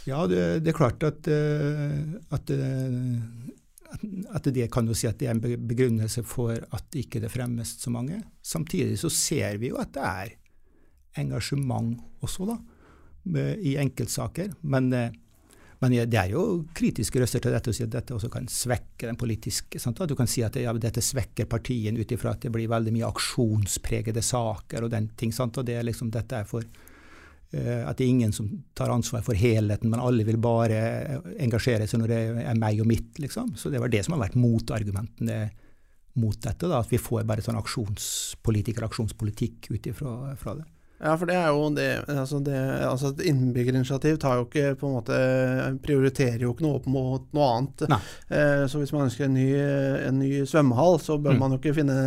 Ja, 0.08 0.22
det, 0.30 0.62
det, 0.64 0.72
er 0.72 0.78
klart 0.78 1.04
at, 1.04 1.28
at, 1.28 2.52
at, 4.32 4.48
det 4.56 4.70
kan 4.72 4.88
jo 4.88 4.96
si 4.96 5.10
at 5.10 5.20
det 5.20 5.28
er 5.28 5.36
en 5.36 5.66
begrunnelse 5.68 6.24
for 6.24 6.56
at 6.56 6.96
ikke 6.96 7.20
det 7.20 7.28
fremmes 7.34 7.74
så 7.82 7.92
mange. 7.92 8.22
Samtidig 8.40 8.96
så 9.02 9.12
ser 9.12 9.60
vi 9.60 9.68
jo 9.68 9.76
at 9.82 9.92
det 9.98 10.08
er 10.08 10.32
engasjement 11.20 11.98
også, 12.24 12.48
da 12.48 12.56
i 13.60 13.76
enkeltsaker. 13.76 14.54
Men, 14.60 14.92
eh, 14.92 15.10
men, 15.78 15.94
det 16.10 16.18
er 16.18 16.32
jo 16.32 16.42
kritiske 16.74 17.20
røster 17.22 17.42
til 17.42 17.54
dette 17.54 17.70
og 17.70 17.76
sier 17.76 17.86
at 17.86 17.94
dette 18.00 18.14
også 18.16 18.30
kan 18.32 18.48
svekke 18.50 19.06
den 19.06 19.18
politiske. 19.18 19.78
Sant? 19.78 20.00
At 20.02 20.10
du 20.10 20.16
kan 20.18 20.30
si 20.30 20.42
at 20.42 20.56
ja, 20.58 20.72
dette 20.74 21.02
svekker 21.04 21.46
partien 21.50 21.98
ut 21.98 22.14
ifra 22.14 22.34
at 22.34 22.42
det 22.42 22.50
blir 22.54 22.70
veldig 22.70 22.94
mye 22.96 23.06
aksjonspregede 23.06 24.24
saker 24.26 24.86
og 24.86 24.92
den 24.94 25.10
ting. 25.18 25.34
Sant? 25.34 25.60
Og 25.60 25.66
det 25.68 25.76
er 25.78 25.86
liksom, 25.86 26.10
dette 26.14 26.40
er 26.40 26.48
for 26.50 26.66
uh, 26.66 27.84
at 27.84 27.94
det 27.94 28.08
er 28.08 28.10
ingen 28.10 28.34
som 28.34 28.50
tar 28.74 28.90
ansvar 28.90 29.22
for 29.26 29.38
helheten, 29.38 29.92
men 29.92 30.02
alle 30.02 30.26
vil 30.26 30.40
bare 30.42 30.80
engasjere 31.38 31.86
seg 31.86 32.02
når 32.02 32.14
det 32.14 32.20
er 32.42 32.58
meg 32.58 32.82
og 32.82 32.90
mitt. 32.90 33.14
liksom. 33.22 33.54
Så 33.54 33.70
det 33.70 33.82
var 33.82 33.94
det 33.94 34.02
som 34.06 34.16
har 34.16 34.24
vært 34.26 34.40
motargumentene 34.40 35.44
mot 36.18 36.42
dette. 36.42 36.66
da, 36.66 36.82
At 36.82 36.90
vi 36.90 36.98
får 36.98 37.22
bare 37.28 37.44
sånn 37.44 37.60
aksjonspolitiker, 37.60 38.88
aksjonspolitikk 38.88 39.70
ut 39.70 39.86
ifra 39.94 40.58
det. 40.58 40.66
Ja, 40.98 41.12
for 41.14 41.30
det 41.30 41.36
er 41.38 41.52
jo 41.54 41.68
det 41.76 41.88
Altså, 42.10 42.40
det, 42.42 42.58
altså 42.82 43.12
et 43.12 43.20
innbyggerinitiativ 43.30 44.18
tar 44.18 44.40
jo 44.40 44.46
ikke 44.48 44.74
på 44.80 44.88
en 44.88 44.96
måte 44.96 45.18
Prioriterer 45.84 46.42
jo 46.42 46.54
ikke 46.54 46.66
noe 46.66 46.80
opp 46.80 46.88
mot 46.90 47.28
noe 47.36 47.50
annet. 47.54 47.84
Eh, 48.34 48.64
så 48.70 48.82
hvis 48.82 48.92
man 48.94 49.06
ønsker 49.06 49.28
en 49.28 49.36
ny, 49.36 49.48
en 50.08 50.18
ny 50.18 50.30
svømmehall, 50.48 50.98
så 51.02 51.18
bør 51.22 51.36
mm. 51.36 51.42
man 51.42 51.54
jo 51.54 51.60
ikke 51.60 51.76
finne 51.78 51.98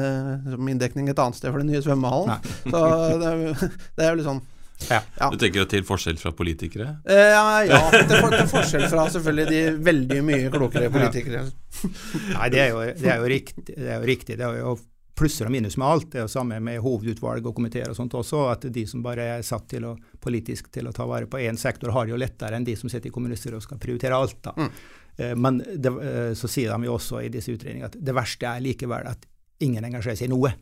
som 0.48 0.72
inndekning 0.74 1.12
et 1.12 1.22
annet 1.22 1.40
sted 1.40 1.54
for 1.54 1.64
den 1.64 1.72
nye 1.72 1.84
svømmehallen. 1.84 2.50
Så 2.68 2.82
det 3.22 3.32
er, 3.32 3.70
det 3.98 4.06
er 4.06 4.12
jo 4.12 4.20
litt 4.20 4.30
sånn 4.32 4.44
ja. 4.90 5.02
Ja. 5.20 5.30
Du 5.30 5.38
tenker 5.38 5.68
til 5.70 5.84
forskjell 5.86 6.18
fra 6.18 6.32
politikere? 6.36 6.88
Eh, 7.06 7.36
ja, 7.70 7.82
til, 7.94 8.16
for, 8.16 8.34
til, 8.34 8.48
forskjell 8.50 8.88
fra 8.90 9.06
selvfølgelig 9.14 9.52
de 9.52 9.84
veldig 9.86 10.22
mye 10.26 10.54
klokere 10.54 10.90
politikere. 10.94 11.44
Nei, 12.38 12.48
det 12.54 12.64
er 12.64 12.72
jo, 12.74 12.82
det 12.98 13.12
er 13.14 13.22
jo 13.22 13.30
riktig. 13.30 13.68
Det 13.76 13.86
er 13.86 14.00
jo 14.00 14.10
riktig. 14.10 14.40
Det 14.40 14.48
er 14.48 14.58
jo 14.64 14.76
plusser 15.22 15.48
og 15.48 15.54
minus 15.54 15.78
med 15.78 15.88
alt. 15.88 16.08
Det 16.12 16.20
er 16.20 16.26
jo 16.26 16.32
samme 16.34 16.58
med 16.64 16.82
hovedutvalg 16.82 17.46
og 17.46 17.56
komiteer 17.58 17.92
og 17.92 17.98
sånt 17.98 18.16
også. 18.18 18.48
At 18.52 18.66
de 18.74 18.86
som 18.90 19.04
bare 19.06 19.28
er 19.38 19.46
satt 19.46 19.68
til 19.72 19.86
å, 19.88 19.94
politisk 20.22 20.72
til 20.74 20.90
å 20.90 20.96
ta 20.96 21.06
vare 21.10 21.30
på 21.30 21.42
én 21.42 21.60
sektor, 21.60 21.94
har 21.96 22.08
det 22.08 22.16
jo 22.16 22.20
lettere 22.22 22.58
enn 22.58 22.66
de 22.68 22.76
som 22.80 22.90
sitter 22.92 23.12
i 23.12 23.14
kommunestyret 23.14 23.60
og 23.60 23.66
skal 23.66 23.82
prioritere 23.82 24.18
alt. 24.18 24.40
da. 24.50 24.56
Mm. 24.58 24.72
Eh, 25.16 25.36
men 25.36 25.62
det, 25.62 25.92
eh, 25.92 26.34
så 26.38 26.50
sier 26.50 26.74
de 26.74 26.90
jo 26.90 26.98
også 26.98 27.22
i 27.22 27.32
disse 27.34 27.54
utredningene 27.54 27.92
at 27.92 27.98
det 28.00 28.16
verste 28.16 28.50
er 28.50 28.64
likevel 28.64 29.10
at 29.12 29.28
ingen 29.62 29.86
engasjerer 29.86 30.20
seg 30.20 30.32
i 30.32 30.34
noe. 30.34 30.54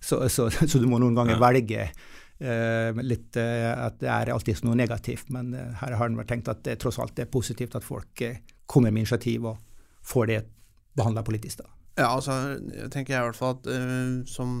Så, 0.00 0.20
så, 0.32 0.48
så, 0.70 0.78
du 0.78 0.88
må 0.88 1.00
noen 1.02 1.16
ganger 1.16 1.36
ja. 1.36 1.42
velge 1.42 1.86
uh, 1.86 3.00
litt 3.00 3.36
uh, 3.40 3.86
at 3.86 3.96
det 4.00 4.10
er 4.12 4.32
alltid 4.32 4.64
noe 4.66 4.78
negativt. 4.78 5.30
Men 5.34 5.54
uh, 5.56 5.72
her 5.82 5.96
har 6.00 6.12
en 6.12 6.20
tenkt 6.28 6.50
at 6.52 6.64
det 6.68 6.78
tross 6.82 7.00
alt 7.02 7.18
er 7.18 7.30
positivt 7.32 7.76
at 7.78 7.84
folk 7.84 8.24
kommer 8.66 8.92
med 8.92 9.06
initiativ 9.06 9.48
og 9.52 9.62
får 10.06 10.30
det 10.32 10.42
behandla 10.96 11.24
politisk. 11.26 11.64
da. 11.64 11.75
Ja, 11.96 12.10
altså, 12.12 12.34
jeg 12.60 12.90
tenker 12.92 13.14
jeg 13.14 13.22
i 13.22 13.26
hvert 13.30 13.38
fall 13.38 13.54
at 13.54 13.68
uh, 13.72 14.18
som 14.28 14.58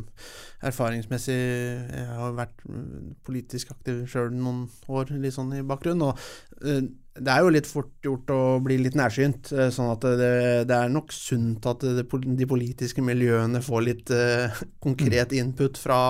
erfaringsmessig 0.64 1.34
Jeg 1.36 2.06
har 2.16 2.32
vært 2.38 2.62
mm, 2.64 3.10
politisk 3.28 3.74
aktiv 3.74 4.06
sjøl 4.08 4.30
noen 4.32 4.62
år, 4.88 5.12
litt 5.20 5.36
sånn 5.36 5.52
i 5.58 5.60
bakgrunnen. 5.66 6.06
Og 6.08 6.64
uh, 6.64 6.80
det 7.16 7.34
er 7.34 7.44
jo 7.44 7.52
litt 7.52 7.68
fort 7.68 7.92
gjort 8.04 8.32
å 8.32 8.40
bli 8.64 8.78
litt 8.80 8.96
nærsynt. 8.96 9.52
Uh, 9.52 9.68
sånn 9.68 9.92
at 9.92 10.08
det, 10.16 10.32
det, 10.70 10.80
er 10.80 10.96
nok 10.96 11.12
sunt 11.12 11.68
at 11.68 11.84
det, 11.84 12.06
de 12.08 12.48
politiske 12.48 13.04
miljøene 13.04 13.60
får 13.64 13.84
litt 13.84 14.16
konkret 14.86 15.36
mm. 15.36 15.38
input 15.42 15.76
fra 15.80 16.00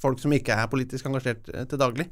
folk 0.00 0.24
som 0.24 0.32
ikke 0.32 0.56
er 0.56 0.72
politisk 0.72 1.12
engasjert 1.12 1.52
til 1.52 1.84
daglig. 1.84 2.08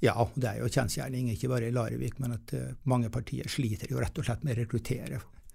Ja, 0.00 0.16
det 0.40 0.54
er 0.54 0.64
jo 0.64 0.72
kjensgjerning, 0.72 1.28
ikke 1.36 1.52
bare 1.52 1.68
i 1.68 1.76
Larvik, 1.76 2.16
men 2.20 2.40
at 2.40 2.52
mange 2.88 3.12
partier 3.12 3.48
sliter 3.48 3.92
jo 3.92 4.00
rett 4.00 4.16
og 4.16 4.24
slett 4.24 4.44
med 4.44 4.56
å 4.56 4.62
rekruttere 4.64 5.20
Eh, 5.20 5.45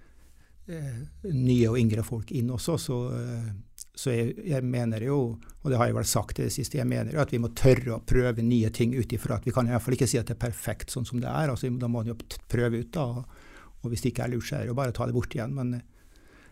nye 0.72 1.70
og 1.70 1.78
yngre 1.80 2.04
folk 2.06 2.32
inn 2.38 2.52
også. 2.54 2.78
Så, 2.80 2.98
eh, 3.18 3.52
så 3.96 4.14
jeg, 4.14 4.34
jeg, 4.48 4.64
mener 4.66 5.04
jo, 5.06 5.20
og 5.62 5.70
det 5.72 5.80
har 5.80 5.90
jeg 5.90 5.98
vel 5.98 6.10
sagt 6.10 6.36
til 6.38 6.48
det 6.48 6.56
siste, 6.56 6.80
jeg 6.80 6.90
mener 6.90 7.14
jo 7.16 7.22
at 7.24 7.34
vi 7.34 7.42
må 7.42 7.52
tørre 7.58 7.98
å 7.98 8.02
prøve 8.08 8.46
nye 8.46 8.72
ting 8.74 8.96
ut 8.98 9.14
ifra 9.14 9.38
at 9.38 9.48
vi 9.48 9.54
kan 9.56 9.68
i 9.68 9.74
hvert 9.74 9.86
fall 9.86 9.98
ikke 9.98 10.10
si 10.10 10.20
at 10.22 10.30
det 10.30 10.38
er 10.38 10.46
perfekt 10.48 10.94
sånn 10.94 11.08
som 11.08 11.22
det 11.22 11.30
er. 11.30 11.54
altså 11.54 11.70
Da 11.70 11.90
må 11.90 12.02
man 12.02 12.14
jo 12.14 12.18
prøve 12.52 12.82
ut, 12.82 12.92
da. 12.96 13.08
Og, 13.08 13.48
og 13.82 13.90
hvis 13.92 14.04
det 14.04 14.14
ikke 14.14 14.28
er 14.28 14.36
lurt, 14.36 14.48
så 14.48 14.58
er 14.58 14.66
det 14.66 14.74
jo 14.74 14.78
bare 14.78 14.94
å 14.94 14.98
ta 14.98 15.08
det 15.10 15.18
bort 15.18 15.36
igjen. 15.36 15.56
Men 15.58 15.76
eh, 15.80 15.88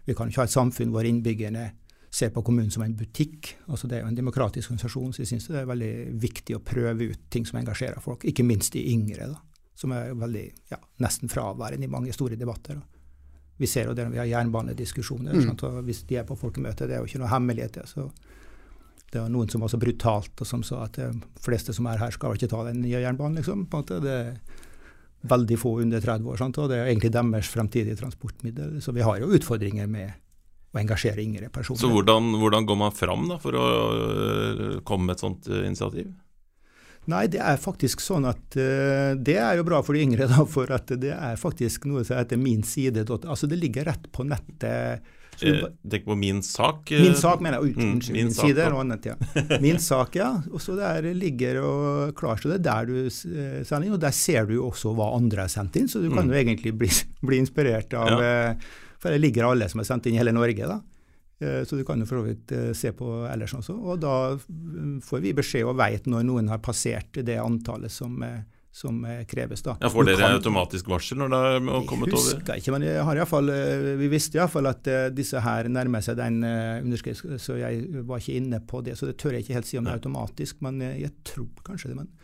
vi 0.06 0.18
kan 0.18 0.30
ikke 0.30 0.44
ha 0.44 0.50
et 0.50 0.56
samfunn 0.56 0.94
hvor 0.94 1.08
innbyggerne 1.08 1.70
ser 2.10 2.32
på 2.34 2.42
kommunen 2.42 2.72
som 2.74 2.84
en 2.84 2.96
butikk. 2.98 3.56
altså 3.68 3.88
Det 3.88 3.98
er 3.98 4.04
jo 4.04 4.12
en 4.12 4.18
demokratisk 4.18 4.72
organisasjon, 4.72 5.14
så 5.14 5.22
jeg 5.24 5.34
syns 5.34 5.50
det 5.52 5.60
er 5.62 5.70
veldig 5.70 5.94
viktig 6.22 6.58
å 6.58 6.64
prøve 6.66 7.12
ut 7.12 7.28
ting 7.30 7.46
som 7.46 7.60
engasjerer 7.62 8.02
folk, 8.02 8.26
ikke 8.26 8.46
minst 8.46 8.74
de 8.74 8.82
yngre, 8.92 9.30
da, 9.30 9.68
som 9.78 9.94
er 9.94 10.16
veldig, 10.18 10.46
ja, 10.74 10.80
nesten 11.06 11.30
fraværende 11.30 11.86
i 11.86 11.92
mange 11.92 12.16
store 12.16 12.40
debatter. 12.40 12.82
da. 12.82 12.99
Vi 13.60 13.68
ser 13.68 13.90
jo 13.90 13.96
det 13.96 14.08
når 14.08 14.16
vi 14.16 14.22
har 14.22 14.30
jernbanediskusjoner. 14.32 15.36
Mm. 15.36 15.56
og 15.68 15.82
Hvis 15.88 16.06
de 16.08 16.20
er 16.22 16.28
på 16.28 16.38
folkemøte, 16.40 16.88
det 16.88 16.96
er 16.96 17.04
jo 17.04 17.10
ikke 17.10 17.22
noe 17.22 17.32
hemmelighet. 17.32 17.82
Så 17.90 18.08
det 19.12 19.20
var 19.20 19.30
noen 19.34 19.50
som 19.52 19.66
var 19.66 19.72
så 19.74 19.80
brutalt 19.82 20.40
og 20.40 20.48
som 20.48 20.64
sa 20.64 20.86
at 20.86 21.00
de 21.00 21.10
fleste 21.44 21.76
som 21.76 21.90
er 21.90 22.00
her, 22.02 22.14
skal 22.16 22.38
ikke 22.38 22.52
ta 22.52 22.64
den 22.70 22.82
nye 22.86 23.04
jernbanen. 23.04 23.42
liksom. 23.42 23.68
På 23.68 23.82
en 23.82 23.86
måte. 23.86 24.00
Det 24.06 24.16
er 24.16 24.34
veldig 25.30 25.58
få 25.60 25.76
under 25.82 26.00
30 26.00 26.32
år, 26.32 26.40
sant? 26.40 26.58
og 26.62 26.70
det 26.72 26.80
er 26.80 26.88
egentlig 26.88 27.12
deres 27.12 27.52
fremtidige 27.52 28.00
transportmiddel. 28.00 28.78
Så 28.82 28.96
vi 28.96 29.04
har 29.04 29.20
jo 29.20 29.32
utfordringer 29.36 29.90
med 29.92 30.14
å 30.72 30.80
engasjere 30.80 31.24
yngre 31.24 31.50
personer. 31.52 31.82
Så 31.82 31.90
hvordan, 31.92 32.32
hvordan 32.40 32.68
går 32.70 32.80
man 32.80 32.96
fram 32.96 33.28
da, 33.28 33.40
for 33.42 33.58
å 33.58 33.68
øh, 33.92 34.80
komme 34.88 35.10
med 35.10 35.18
et 35.18 35.24
sånt 35.26 35.50
øh, 35.50 35.66
initiativ? 35.66 36.12
Nei, 37.10 37.26
det 37.32 37.42
er 37.42 37.62
faktisk 37.62 38.04
sånn 38.04 38.28
at 38.30 38.58
uh, 38.60 39.16
det 39.18 39.38
er 39.42 39.60
jo 39.60 39.68
bra 39.68 39.82
for 39.86 39.98
de 39.98 40.04
yngre, 40.06 40.30
da, 40.32 40.44
for 40.50 40.70
at 40.76 40.92
det 41.02 41.14
er 41.16 41.40
faktisk 41.40 41.88
noe 41.90 42.06
som 42.08 42.20
heter 42.20 42.42
min 42.42 42.66
side. 42.68 43.08
Altså 43.20 43.50
det 43.50 43.60
ligger 43.62 43.90
rett 43.90 44.12
på 44.14 44.28
nettet. 44.28 45.16
Eh, 45.40 45.62
tenk 45.88 46.04
på 46.06 46.18
min 46.20 46.42
sak. 46.44 46.92
Min 46.92 47.16
sak, 47.16 47.40
mener 47.44 47.62
jeg. 47.62 47.76
Mm, 47.78 47.94
unnskyld. 47.94 48.12
Mm, 48.12 48.18
min, 48.18 48.28
min 48.28 48.36
sak, 48.36 48.50
side 48.50 48.68
noe 48.74 48.84
annet, 48.84 49.08
ja. 49.08 49.16
Min 49.66 49.80
sak, 49.80 50.20
ja. 50.20 50.30
Og 50.52 50.62
så 50.64 50.76
der 50.76 51.08
ligger 51.16 51.62
og 51.64 52.14
klar, 52.20 52.42
så 52.42 52.52
det 52.52 52.60
er 52.60 52.68
der 52.68 52.90
du 52.90 52.98
uh, 53.08 53.62
sender 53.64 53.88
inn. 53.88 53.96
Og 53.96 54.04
der 54.04 54.16
ser 54.16 54.50
du 54.50 54.58
jo 54.58 54.68
også 54.68 54.94
hva 54.98 55.14
andre 55.16 55.46
har 55.48 55.54
sendt 55.54 55.80
inn, 55.80 55.88
så 55.92 56.04
du 56.04 56.10
kan 56.12 56.28
mm. 56.28 56.34
jo 56.34 56.44
egentlig 56.44 56.76
bli, 56.84 56.92
bli 57.32 57.42
inspirert 57.46 57.96
av 57.98 58.20
ja. 58.20 58.36
For 59.00 59.16
det 59.16 59.22
ligger 59.24 59.46
alle 59.48 59.70
som 59.72 59.80
er 59.80 59.88
sendt 59.88 60.10
inn 60.10 60.18
i 60.18 60.20
hele 60.20 60.34
Norge, 60.36 60.66
da. 60.68 60.82
Eh, 61.40 61.64
så 61.64 61.76
du 61.76 61.86
kan 61.88 62.00
jo 62.02 62.08
for 62.08 62.20
så 62.20 62.28
vidt 62.28 62.52
eh, 62.52 62.70
se 62.76 62.92
på 62.96 63.10
ellers 63.30 63.56
også. 63.56 63.76
Og 63.80 64.00
da 64.04 64.14
mm, 64.36 65.00
får 65.06 65.24
vi 65.24 65.36
beskjed 65.38 65.68
og 65.70 65.78
veit 65.80 66.08
når 66.10 66.26
noen 66.28 66.52
har 66.52 66.60
passert 66.64 67.22
det 67.24 67.38
antallet 67.40 67.94
som, 67.94 68.18
eh, 68.26 68.42
som 68.76 69.00
kreves. 69.28 69.64
da. 69.64 69.78
Ja, 69.80 69.92
Får 69.92 70.10
dere 70.10 70.20
kan, 70.20 70.36
automatisk 70.40 70.92
varsel 70.92 71.22
når 71.22 71.32
det 71.32 71.40
har 71.40 71.86
kommet 71.88 72.12
over? 72.12 72.20
Jeg 72.20 72.42
husker 72.42 72.60
ikke, 72.60 72.74
men 72.76 72.88
jeg 72.90 73.06
har 73.08 73.22
i 73.22 73.28
fall, 73.28 73.52
vi 74.02 74.10
visste 74.12 74.40
iallfall 74.40 74.70
at 74.70 74.90
disse 75.16 75.42
her 75.44 75.72
nærmer 75.72 76.04
seg 76.06 76.20
den 76.20 76.44
underskriften, 76.44 77.40
så 77.42 77.58
jeg 77.60 78.04
var 78.08 78.22
ikke 78.22 78.38
inne 78.38 78.60
på 78.62 78.84
det. 78.86 78.98
Så 79.00 79.10
det 79.10 79.18
tør 79.20 79.38
jeg 79.38 79.48
ikke 79.48 79.58
helt 79.58 79.70
si 79.70 79.80
om 79.80 79.88
det 79.88 79.96
er 79.96 80.02
automatisk, 80.04 80.60
men 80.66 80.84
jeg 80.86 81.16
tror 81.28 81.50
kanskje 81.66 81.94
det. 81.94 82.02
men 82.04 82.16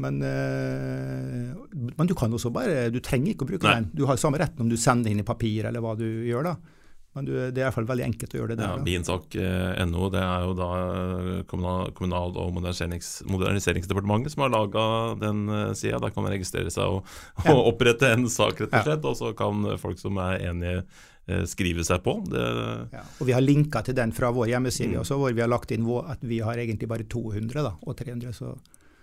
men, 0.00 0.20
men, 0.22 2.06
du 2.06 2.14
kan 2.14 2.32
også 2.32 2.52
bare, 2.54 2.92
du 2.94 3.00
trenger 3.02 3.32
ikke 3.32 3.42
å 3.42 3.48
bruke 3.48 3.66
Nei. 3.66 3.80
den. 3.80 3.88
Du 3.90 4.04
har 4.06 4.16
samme 4.16 4.38
retten 4.38 4.62
om 4.62 4.68
du 4.70 4.76
sender 4.78 5.10
inn 5.10 5.18
i 5.20 5.26
papir 5.26 5.66
eller 5.66 5.82
hva 5.82 5.96
du 5.98 6.06
gjør. 6.06 6.46
da. 6.46 6.79
Men 7.20 7.28
du, 7.28 7.34
det 7.36 7.60
er 7.60 7.66
i 7.66 7.66
hvert 7.66 7.76
fall 7.76 7.88
veldig 7.90 8.04
enkelt 8.06 8.32
å 8.32 8.38
gjøre 8.38 8.54
det 8.54 8.62
der. 8.62 8.70
Ja, 8.70 8.84
Binsak.no 8.86 10.06
det 10.14 10.22
er 10.24 10.44
jo 10.46 10.54
da 10.56 10.68
eh, 10.80 11.42
Kommunal- 11.50 12.38
og 12.40 12.54
moderniserings, 12.56 13.10
moderniseringsdepartementet 13.28 14.32
som 14.32 14.46
har 14.46 14.54
laga 14.54 14.84
den 15.20 15.42
eh, 15.52 15.66
sida. 15.76 16.00
Der 16.00 16.14
kan 16.14 16.24
man 16.24 16.32
registrere 16.32 16.72
seg 16.72 16.96
og, 16.96 17.10
ja. 17.44 17.52
opprette 17.58 18.08
en 18.14 18.24
sak, 18.32 18.62
rett 18.64 18.72
og 18.72 18.88
slett. 18.88 19.04
Ja. 19.04 19.12
Og 19.12 19.18
så 19.20 19.34
kan 19.36 19.68
folk 19.82 20.00
som 20.00 20.16
er 20.24 20.46
enige 20.48 20.78
eh, 20.80 21.44
skrive 21.50 21.84
seg 21.84 22.00
på. 22.08 22.16
Ja, 22.32 23.04
og 23.04 23.28
Vi 23.28 23.36
har 23.36 23.44
linka 23.44 23.84
til 23.84 24.00
den 24.00 24.16
fra 24.16 24.32
vår 24.32 24.54
hjemmeside, 24.54 24.94
mm. 24.96 25.02
også, 25.04 25.20
hvor 25.20 25.36
vi 25.36 25.44
har 25.44 25.52
lagt 25.52 25.76
inn 25.76 25.84
at 26.00 26.24
vi 26.24 26.40
har 26.40 26.56
egentlig 26.56 26.88
bare 26.88 27.04
200 27.04 27.68
da, 27.68 27.76
og 27.84 28.00
300. 28.00 28.32
Så, 28.40 28.54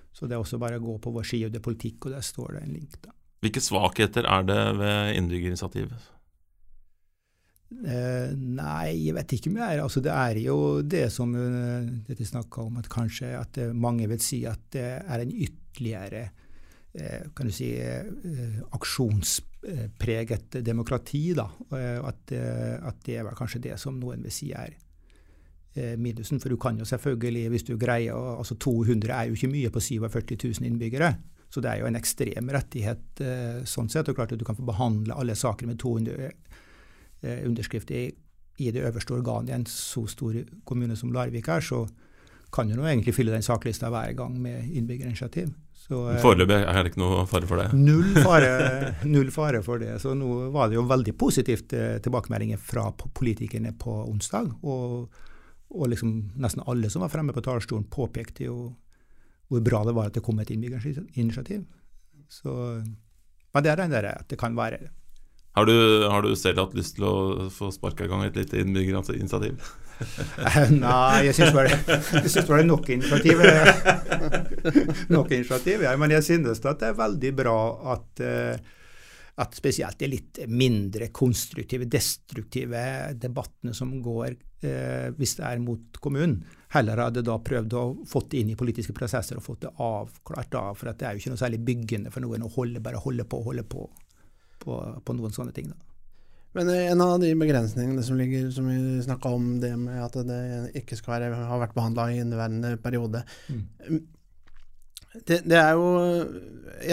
så 0.10 0.26
det 0.26 0.40
er 0.40 0.42
også 0.42 0.58
bare 0.58 0.82
å 0.82 0.88
gå 0.90 0.98
på 1.06 1.14
vår 1.22 1.34
side 1.36 1.62
politikk, 1.62 2.10
og 2.10 2.18
der 2.18 2.26
står 2.26 2.58
det 2.58 2.66
en 2.66 2.76
link. 2.80 2.98
da. 3.06 3.14
Hvilke 3.46 3.62
svakheter 3.62 4.26
er 4.26 4.46
det 4.50 4.62
ved 4.82 5.18
innbyggerinitiativet? 5.20 6.14
Eh, 7.68 8.32
nei, 8.32 8.94
jeg 8.96 9.16
vet 9.18 9.34
ikke 9.36 9.52
mer. 9.52 9.82
Altså, 9.84 10.00
det 10.04 10.14
er 10.14 10.40
jo 10.46 10.58
det 10.88 11.08
som 11.12 11.34
uh, 11.36 11.84
dette 12.08 12.28
snakka 12.28 12.64
om, 12.64 12.78
at 12.80 12.88
kanskje 12.92 13.34
at 13.36 13.60
uh, 13.60 13.74
mange 13.76 14.08
vil 14.08 14.22
si 14.24 14.46
at 14.48 14.70
det 14.76 14.88
er 15.04 15.24
en 15.24 15.34
ytterligere 15.36 16.30
kan 17.38 17.46
du 17.46 17.54
si, 17.54 17.68
aksjonspreget 18.74 20.56
demokrati. 20.66 21.36
da, 21.38 21.44
at, 21.78 22.32
at, 22.34 23.04
det 23.06 23.20
er 23.20 23.36
kanskje 23.38 23.62
det 23.68 23.76
som 23.78 24.00
noen 24.02 24.24
vil 24.26 24.34
si 24.34 24.48
er 24.50 24.74
minusen. 26.02 26.42
For 26.42 26.50
du 26.50 26.58
kan 26.58 26.80
jo 26.80 26.88
selvfølgelig, 26.90 27.52
hvis 27.54 27.68
du 27.68 27.76
greier 27.78 28.18
altså 28.18 28.58
200 28.58 29.14
er 29.14 29.30
jo 29.30 29.38
ikke 29.38 29.52
mye 29.52 29.70
på 29.76 29.84
47 29.92 30.40
000 30.58 30.66
innbyggere. 30.72 31.12
Så 31.54 31.62
det 31.62 31.70
er 31.70 31.84
jo 31.84 31.92
en 31.92 32.00
ekstrem 32.02 32.50
rettighet 32.50 33.22
sånn 33.70 33.94
sett. 33.94 34.10
og 34.10 34.18
klart 34.18 34.34
at 34.34 34.42
Du 34.42 34.48
kan 34.48 34.58
få 34.58 34.66
behandle 34.66 35.14
alle 35.14 35.38
saker 35.38 35.70
med 35.70 35.78
200 35.78 36.34
Eh, 37.22 37.46
underskrift 37.48 37.92
i, 37.92 38.12
i, 38.58 38.72
det 38.72 38.84
øverste 38.86 39.16
organet 39.16 39.50
i 39.50 39.56
en 39.56 39.66
så 39.66 40.04
stor 40.08 40.36
kommune 40.66 40.96
som 40.96 41.10
Larvik 41.12 41.48
er, 41.50 41.64
så 41.66 41.88
kan 42.54 42.70
du 42.70 42.76
nå 42.78 42.86
egentlig 42.86 43.16
fylle 43.16 43.34
den 43.34 43.46
saklista 43.46 43.90
hver 43.90 44.12
gang 44.14 44.36
med 44.42 44.68
innbyggerinitiativ. 44.70 45.48
Eh, 45.90 46.20
Foreløpig 46.22 46.60
er 46.60 46.78
det 46.78 46.92
ikke 46.92 47.02
noe 47.02 47.24
fare 47.26 47.50
for 47.50 47.64
det? 47.64 47.72
Null 47.74 48.20
fare, 48.22 48.52
null 49.16 49.32
fare 49.34 49.64
for 49.66 49.82
det. 49.82 49.96
Så 50.04 50.14
nå 50.14 50.52
var 50.54 50.70
det 50.70 50.78
jo 50.78 50.86
veldig 50.86 51.16
positivt 51.18 51.74
eh, 51.74 51.98
tilbakemeldinger 52.06 52.62
fra 52.62 52.92
politikerne 52.94 53.74
på 53.82 53.98
onsdag. 54.12 54.54
Og, 54.62 55.24
og 55.74 55.90
liksom 55.90 56.14
nesten 56.38 56.62
alle 56.70 56.94
som 56.94 57.02
var 57.02 57.14
fremme 57.14 57.34
på 57.34 57.42
talerstolen, 57.50 57.90
påpekte 57.90 58.46
jo 58.46 58.60
hvor 59.48 59.66
bra 59.66 59.82
det 59.88 59.98
var 59.98 60.12
at 60.12 60.20
det 60.20 60.26
kom 60.26 60.38
et 60.44 60.54
innbyggerinitiativ. 60.54 61.66
Så, 62.30 62.54
men 63.56 63.64
det 63.66 63.74
er 63.74 63.82
den 63.82 63.98
der 63.98 64.12
at 64.12 64.30
det 64.30 64.38
kan 64.38 64.54
være 64.54 64.92
har 65.58 65.66
du, 65.66 65.78
har 66.06 66.22
du, 66.22 66.36
selv 66.38 66.62
hatt 66.62 66.76
lyst 66.78 67.00
til 67.00 67.08
å 67.10 67.50
få 67.50 67.72
sparka 67.74 68.06
i 68.06 68.12
gang 68.12 68.22
et 68.28 68.36
lite 68.38 68.60
innbyggerinitiativ? 68.62 69.58
Nei, 70.78 71.26
jeg 71.26 71.34
syns 71.34 71.56
bare, 71.56 71.80
det 71.88 72.44
er 72.46 72.68
nok 72.68 72.90
initiativ. 72.94 73.42
nok 75.16 75.34
initiativ, 75.34 75.88
ja. 75.88 75.96
Men 75.98 76.14
jeg 76.14 76.28
synes 76.28 76.62
at 76.62 76.84
det 76.84 76.92
er 76.92 77.00
veldig 77.02 77.34
bra 77.42 77.58
at, 77.96 78.22
eh, 78.22 78.76
at 79.42 79.58
spesielt 79.58 79.98
de 79.98 80.12
litt 80.14 80.44
mindre 80.46 81.10
konstruktive, 81.10 81.90
destruktive 81.90 82.86
debattene 83.18 83.74
som 83.74 83.98
går 83.98 84.30
eh, 84.62 85.10
hvis 85.18 85.40
det 85.40 85.50
er 85.50 85.64
mot 85.66 85.98
kommunen, 86.04 86.44
heller 86.78 87.08
hadde 87.08 87.26
da 87.26 87.42
prøvd 87.42 87.78
å 87.82 87.88
fått 88.06 88.36
det 88.36 88.44
inn 88.44 88.54
i 88.54 88.60
politiske 88.60 88.94
prosesser 88.94 89.42
og 89.42 89.50
fått 89.50 89.66
det 89.66 89.74
avklart 89.82 90.54
da, 90.54 90.68
for 90.78 90.94
det 90.94 91.02
er 91.02 91.18
jo 91.18 91.26
ikke 91.26 91.34
noe 91.34 91.48
særlig 91.48 91.66
byggende 91.66 92.14
for 92.14 92.22
noen 92.22 92.46
å 92.46 92.54
holde, 92.60 92.84
bare 92.84 93.02
holde 93.02 93.26
på 93.26 93.42
og 93.42 93.56
holde 93.56 93.66
på, 93.66 93.90
på 94.68 94.78
på 95.08 95.16
noen 95.18 95.36
sånne 95.36 95.56
ting. 95.56 95.72
da. 95.72 95.88
Men 96.58 96.70
en 96.74 97.02
av 97.02 97.20
de 97.22 97.32
begrensningene 97.38 98.04
som 98.04 98.18
ligger, 98.18 98.50
som 98.52 98.68
vi 98.70 99.02
snakka 99.06 99.30
om, 99.30 99.50
det 99.62 99.76
med 99.78 100.00
at 100.02 100.16
det 100.26 100.44
ikke 100.82 100.98
skal 100.98 101.18
være, 101.18 101.42
ha 101.50 101.60
vært 101.62 101.76
behandla 101.78 102.08
i 102.10 102.22
inneværende 102.24 102.72
periode. 102.82 103.22
Mm. 103.52 104.00
Det, 105.18 105.42
det, 105.50 105.58
er 105.58 105.76
jo 105.78 105.86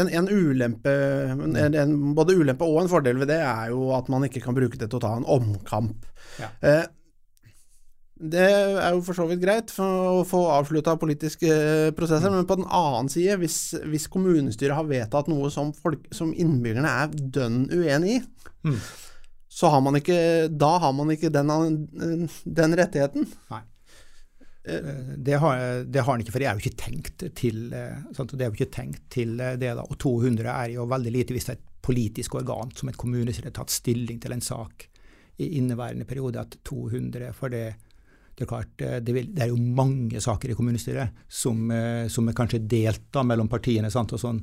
en, 0.00 0.09
en 0.09 0.28
ulempe 0.31 0.93
en, 1.45 1.97
Både 2.16 2.37
ulempe 2.38 2.64
og 2.64 2.78
en 2.81 2.88
fordel 2.88 3.19
ved 3.21 3.28
det 3.28 3.40
er 3.45 3.73
jo 3.73 3.90
at 3.93 4.09
man 4.09 4.25
ikke 4.25 4.40
kan 4.47 4.57
bruke 4.57 4.78
det 4.81 4.88
til 4.88 5.00
å 5.00 5.02
ta 5.04 5.11
en 5.19 5.26
omkamp. 5.28 6.07
Ja. 6.40 6.49
Eh, 6.64 6.85
det 8.14 8.44
er 8.47 8.94
jo 8.94 9.02
for 9.02 9.18
så 9.18 9.26
vidt 9.26 9.42
greit 9.42 9.73
for 9.75 10.21
å 10.21 10.26
få 10.28 10.44
avslutta 10.54 10.94
politiske 11.00 11.50
prosesser, 11.99 12.30
mm. 12.30 12.37
men 12.38 12.49
på 12.49 12.59
den 12.61 12.68
annen 12.71 13.11
side, 13.11 13.37
hvis, 13.42 13.59
hvis 13.90 14.06
kommunestyret 14.12 14.76
har 14.78 14.87
vedtatt 14.87 15.30
noe 15.33 15.50
som, 15.50 15.73
folk, 15.75 16.06
som 16.14 16.30
innbyggerne 16.30 16.92
er 17.02 17.14
dønn 17.14 17.64
uenig 17.75 18.21
i, 18.21 18.23
mm. 18.71 18.80
så 19.50 19.73
har 19.75 19.83
man 19.83 19.99
ikke, 19.99 20.18
da 20.54 20.76
har 20.87 20.94
man 20.94 21.11
ikke 21.16 21.33
den, 21.35 21.50
den 22.44 22.78
rettigheten. 22.78 23.26
Nei. 23.50 23.64
Eh, 24.64 25.16
det 25.16 25.35
har, 25.35 25.85
det 25.85 26.00
har 26.00 26.12
han 26.12 26.23
ikke, 26.23 26.33
for 26.33 26.40
det 26.40 26.49
er 26.49 26.56
jo 26.56 26.64
ikke 26.64 26.80
tenkt 26.80 27.25
til, 27.37 27.66
eh, 27.76 27.99
sant? 28.16 28.33
det 28.33 28.47
er 28.47 28.52
jo 28.52 28.56
ikke 28.56 28.73
tenkt 28.73 29.02
til 29.12 29.37
eh, 29.40 29.59
det. 29.61 29.75
da, 29.76 29.85
Og 29.85 29.99
200 30.00 30.49
er 30.49 30.71
jo 30.78 30.87
veldig 30.88 31.12
lite 31.12 31.37
hvis 31.37 31.50
det 31.50 31.56
er 31.56 31.61
et 31.61 31.73
politisk 31.85 32.38
organ 32.40 32.73
som 32.78 32.88
et 32.88 32.97
kommunestyre 32.97 33.50
har 33.50 33.59
tatt 33.59 33.75
stilling 33.75 34.23
til 34.23 34.33
en 34.33 34.44
sak 34.44 34.87
i 35.37 35.50
inneværende 35.59 36.06
periode. 36.09 36.40
at 36.40 36.56
200, 36.64 37.33
for 37.37 37.52
det, 37.52 37.75
det 38.35 38.45
er 38.45 38.50
klart, 38.50 38.73
det, 38.76 39.12
vil, 39.14 39.29
det, 39.31 39.45
er 39.45 39.53
jo 39.53 39.61
mange 39.61 40.21
saker 40.23 40.50
i 40.50 40.57
kommunestyret 40.59 41.25
som, 41.31 41.69
som 42.11 42.26
er 42.26 42.35
kanskje 42.35 42.64
delt 42.67 43.05
da 43.14 43.23
mellom 43.23 43.47
partiene. 43.50 43.93
sant, 43.95 44.11
og 44.17 44.19
sånn, 44.19 44.41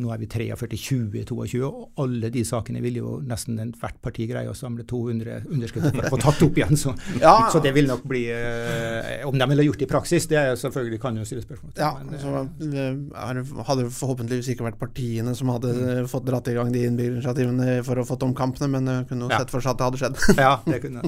nå 0.00 0.08
er 0.08 0.20
vi 0.22 0.26
43, 0.30 0.76
20, 0.80 1.24
22, 1.28 1.58
og 1.66 2.00
alle 2.00 2.30
de 2.32 2.42
sakene 2.48 2.80
vil 2.80 2.96
jo 2.96 3.18
nesten 3.28 3.58
hvert 3.76 3.98
parti 4.00 4.24
greie 4.30 4.48
å 4.48 4.54
samle 4.56 4.86
200 4.88 5.42
underskrifter 5.52 5.92
for 5.92 6.08
å 6.08 6.12
få 6.14 6.20
tatt 6.22 6.44
opp 6.46 6.60
igjen. 6.60 6.78
Så, 6.80 6.94
ja. 7.20 7.34
så 7.52 7.60
det 7.64 7.74
vil 7.76 7.90
nok 7.90 8.06
bli 8.08 8.22
eh, 8.32 9.26
Om 9.28 9.36
de 9.36 9.48
ville 9.50 9.66
gjort 9.66 9.82
det 9.82 9.88
i 9.88 9.90
praksis, 9.90 10.28
det 10.30 10.38
er 10.40 10.56
selvfølgelig 10.56 11.00
kan 11.02 11.18
jo 11.20 11.26
stille 11.28 11.44
spørsmål 11.44 11.74
til. 11.74 11.84
Ja, 11.84 11.92
men, 12.00 12.22
så 12.22 13.66
hadde 13.68 13.90
forhåpentligvis 13.92 14.54
ikke 14.54 14.70
vært 14.70 14.80
partiene 14.80 15.36
som 15.36 15.52
hadde 15.52 15.74
mm. 15.76 16.08
fått 16.12 16.24
dratt 16.30 16.48
i 16.48 16.56
gang 16.56 16.72
de 16.72 16.86
innbyggerinitiativene 16.88 17.82
for 17.84 18.00
å 18.00 18.06
få 18.08 18.16
omkampene, 18.24 18.70
men 18.72 19.04
kunne 19.10 19.28
jo 19.28 19.34
sett 19.34 19.52
for 19.52 19.60
seg 19.60 19.74
at 19.74 19.82
det 19.82 19.90
hadde 19.90 20.02
skjedd. 20.06 20.40
ja, 20.40 20.56
det 20.64 20.80
kunne 20.86 21.04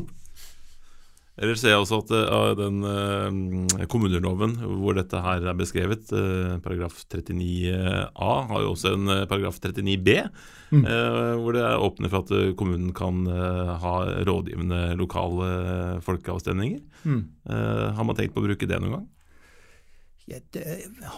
Eller 1.35 1.59
ser 1.59 1.73
jeg 1.73 1.83
også 1.83 1.99
at 2.05 2.13
uh, 2.15 2.53
den 2.55 2.85
uh, 2.87 3.87
kommuneloven 3.91 4.55
hvor 4.79 4.95
dette 4.95 5.19
her 5.19 5.43
er 5.51 5.57
beskrevet, 5.59 6.07
uh, 6.15 6.61
paragraf 6.63 7.01
39a, 7.11 8.29
har 8.51 8.63
jo 8.63 8.75
også 8.75 8.93
en 8.95 9.11
paragraf 9.31 9.59
39b, 9.59 10.15
mm. 10.71 10.85
hvor 11.43 11.57
det 11.57 11.65
åpner 11.65 12.13
for 12.13 12.23
at 12.23 12.55
kommunen 12.59 12.93
kan 12.95 13.27
ha 13.27 13.95
rådgivende 14.27 14.95
lokale 14.99 16.01
folkeavstemninger. 16.03 16.81
Mm. 17.05 17.21
har 17.95 18.07
man 18.07 18.17
tenkt 18.17 18.35
på 18.35 18.43
å 18.43 18.47
bruke 18.47 18.67
det 18.67 18.79
noen 18.81 18.97
gang? 18.97 19.05
Ja, 20.31 20.39
det 20.57 20.63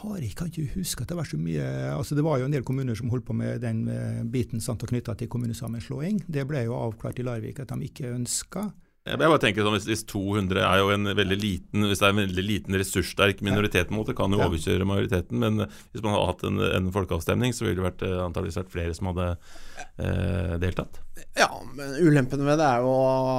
har 0.01 0.17
jeg 0.19 0.33
kan 0.35 0.51
ikke 0.51 0.81
huske 0.81 1.05
at 1.05 1.13
det 1.13 1.17
var 1.17 1.29
så 1.31 1.39
mye 1.39 1.63
altså 1.95 2.17
Det 2.19 2.25
var 2.27 2.41
jo 2.41 2.49
en 2.49 2.57
del 2.57 2.65
kommuner 2.67 2.97
som 2.99 3.13
holdt 3.13 3.29
på 3.29 3.37
med 3.39 3.63
den 3.63 3.85
biten 4.33 4.61
sant, 4.61 4.83
knytta 4.83 5.15
til 5.15 5.31
kommunesammenslåing. 5.31 6.25
Det 6.27 6.43
ble 6.49 6.65
jo 6.67 6.75
avklart 6.75 7.21
i 7.23 7.27
Larvik 7.27 7.63
at 7.63 7.71
de 7.71 7.87
ikke 7.87 8.11
ønska. 8.17 8.67
Jeg 9.07 9.21
bare 9.23 9.39
tenker 9.39 9.63
sånn, 9.63 9.79
hvis, 9.79 10.03
200 10.11 10.63
er 10.67 10.81
jo 10.81 10.91
en 10.91 11.07
veldig 11.15 11.37
liten 11.39 11.87
hvis 11.87 12.01
det 12.03 12.09
er 12.09 12.15
en 12.15 12.23
veldig 12.25 12.45
liten 12.45 12.79
ressurssterk 12.81 13.43
minoritet, 13.47 13.93
måte, 13.95 14.17
kan 14.19 14.35
jo 14.35 14.43
overkjøre 14.43 14.89
majoriteten. 14.89 15.39
Men 15.43 15.67
hvis 15.69 16.03
man 16.03 16.17
hadde 16.17 16.29
hatt 16.33 16.47
en, 16.49 16.63
en 16.81 16.93
folkeavstemning, 16.95 17.55
så 17.55 17.69
ville 17.69 17.79
det 17.79 17.87
vært, 17.87 18.07
eh, 18.07 18.19
antageligvis 18.25 18.59
vært 18.65 18.75
flere 18.75 18.97
som 18.99 19.13
hadde 19.13 19.29
eh, 19.31 20.57
deltatt. 20.63 21.06
Ja, 21.37 21.63
men 21.75 21.95
ulempen 22.01 22.45
ved 22.45 22.59
det 22.61 22.67
er 22.67 22.83
jo 22.85 22.93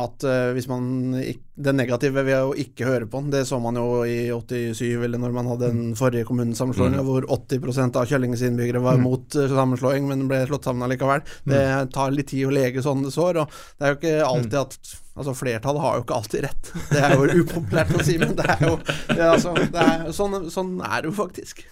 at 0.04 0.26
uh, 0.26 0.52
hvis 0.56 0.66
man 0.70 1.14
Det 1.14 1.74
negative 1.74 2.24
ved 2.26 2.38
å 2.50 2.56
ikke 2.58 2.88
høre 2.90 3.08
på 3.10 3.22
den, 3.22 3.32
det 3.34 3.44
så 3.50 3.60
man 3.62 3.78
jo 3.78 4.04
i 4.06 4.30
87, 4.34 4.82
eller 5.06 5.22
når 5.22 5.34
man 5.36 5.50
hadde 5.52 5.72
den 5.74 5.96
forrige 5.98 6.28
kommunesammenslåinga, 6.30 7.02
mm. 7.02 7.08
hvor 7.10 7.28
80% 7.38 7.98
av 8.02 8.06
Kjøllingens 8.10 8.46
innbyggere 8.46 8.82
var 8.82 8.98
mm. 8.98 9.06
mot 9.06 9.38
uh, 9.38 9.50
sammenslåing, 9.50 10.06
men 10.10 10.28
ble 10.30 10.44
slått 10.50 10.70
sammen 10.70 10.86
allikevel. 10.86 11.26
Mm. 11.46 11.54
Det 11.54 11.66
tar 11.98 12.14
litt 12.14 12.32
tid 12.34 12.50
å 12.50 12.54
lege 12.54 12.86
sånne 12.86 13.14
sår, 13.14 13.44
og 13.44 13.60
det 13.78 13.86
er 13.88 13.94
jo 13.94 14.00
ikke 14.02 14.16
alltid 14.30 14.62
at 14.64 14.96
Altså, 15.18 15.34
flertallet 15.34 15.82
har 15.82 15.96
jo 15.98 16.04
ikke 16.04 16.14
alltid 16.14 16.44
rett. 16.46 16.68
Det 16.92 17.00
er 17.02 17.16
jo 17.18 17.42
upopulært 17.42 17.96
å 17.98 18.04
si, 18.06 18.20
men 18.22 18.36
det 18.38 18.46
er 18.54 18.60
jo 18.68 18.76
det 18.86 19.16
er, 19.18 19.32
altså, 19.32 19.54
det 19.58 19.82
er, 19.82 20.04
sånn, 20.14 20.36
sånn, 20.54 20.76
er 20.86 21.02
det 21.02 21.10
jo 21.10 21.16
faktisk. 21.18 21.64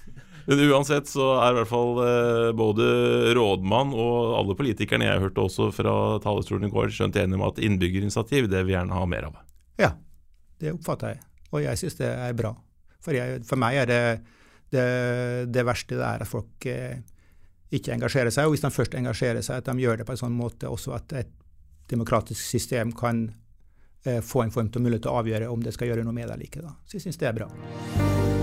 Men 0.45 0.61
uansett 0.69 1.09
så 1.09 1.31
er 1.41 1.53
i 1.53 1.57
hvert 1.59 1.71
fall 1.71 2.01
eh, 2.03 2.49
både 2.57 2.85
rådmann 3.37 3.93
og 3.97 4.35
alle 4.39 4.57
politikerne 4.57 5.07
jeg 5.07 5.23
hørte 5.23 5.45
også 5.47 5.71
fra 5.73 5.95
talerstolen 6.23 6.69
i 6.69 6.73
går, 6.73 6.93
skjønt 6.93 7.17
enige 7.17 7.39
om 7.39 7.47
at 7.47 7.61
innbyggerinitiativ 7.65 8.49
det 8.51 8.61
vil 8.67 8.75
gjerne 8.75 8.99
ha 8.99 9.07
mer 9.09 9.29
av. 9.31 9.39
Ja, 9.81 9.91
det 10.61 10.75
oppfatter 10.75 11.15
jeg, 11.15 11.23
og 11.49 11.65
jeg 11.65 11.81
syns 11.81 11.97
det 12.01 12.11
er 12.13 12.37
bra. 12.37 12.53
For, 13.05 13.17
jeg, 13.17 13.41
for 13.45 13.61
meg 13.61 13.81
er 13.83 13.89
det, 13.89 14.03
det, 14.73 14.85
det 15.53 15.65
verste 15.65 15.97
det 15.97 16.05
er 16.05 16.25
at 16.25 16.29
folk 16.29 16.69
eh, 16.69 17.01
ikke 17.73 17.95
engasjerer 17.97 18.33
seg. 18.33 18.45
Og 18.45 18.55
hvis 18.55 18.65
de 18.65 18.73
først 18.73 18.97
engasjerer 18.97 19.45
seg, 19.45 19.61
at 19.61 19.69
de 19.69 19.81
gjør 19.81 20.01
det 20.01 20.07
på 20.07 20.15
en 20.15 20.21
sånn 20.25 20.37
måte 20.37 20.69
også 20.69 20.95
at 20.97 21.17
et 21.17 21.33
demokratisk 21.89 22.41
system 22.41 22.93
kan 22.97 23.27
eh, 24.05 24.21
få 24.21 24.45
en 24.45 24.53
form 24.53 24.71
til 24.73 24.85
mulighet 24.85 25.05
til 25.05 25.13
å 25.13 25.19
avgjøre 25.21 25.51
om 25.53 25.65
det 25.65 25.75
skal 25.75 25.93
gjøre 25.93 26.05
noe 26.05 26.15
med 26.15 26.29
det 26.29 26.37
eller 26.37 26.49
ikke. 26.49 26.65
Da. 26.65 26.77
Så 26.85 26.99
jeg 26.99 27.07
syns 27.07 27.21
det 27.21 27.29
er 27.29 27.37
bra. 27.41 28.34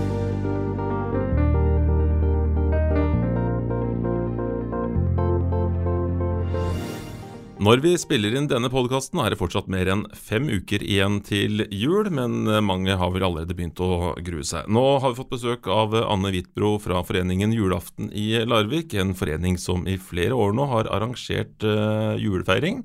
Når 7.63 7.79
vi 7.79 7.91
spiller 8.01 8.33
inn 8.35 8.47
denne 8.49 8.67
podkasten, 8.67 9.21
er 9.23 9.31
det 9.31 9.37
fortsatt 9.39 9.69
mer 9.71 9.87
enn 9.87 10.01
fem 10.17 10.49
uker 10.51 10.81
igjen 10.83 11.21
til 11.23 11.61
jul, 11.71 12.09
men 12.11 12.49
mange 12.65 12.97
har 12.99 13.13
vel 13.13 13.23
allerede 13.23 13.55
begynt 13.55 13.79
å 13.79 14.15
grue 14.25 14.43
seg. 14.43 14.67
Nå 14.67 14.81
har 14.99 15.13
vi 15.13 15.19
fått 15.21 15.31
besøk 15.31 15.69
av 15.71 15.95
Anne 16.01 16.33
Hvitbro 16.33 16.73
fra 16.83 16.99
foreningen 17.07 17.53
Julaften 17.55 18.09
i 18.09 18.41
Larvik, 18.49 18.97
en 18.99 19.13
forening 19.15 19.55
som 19.61 19.87
i 19.87 19.95
flere 20.01 20.35
år 20.35 20.57
nå 20.57 20.65
har 20.73 20.91
arrangert 20.91 21.63
uh, 21.63 22.19
julefeiring. 22.19 22.83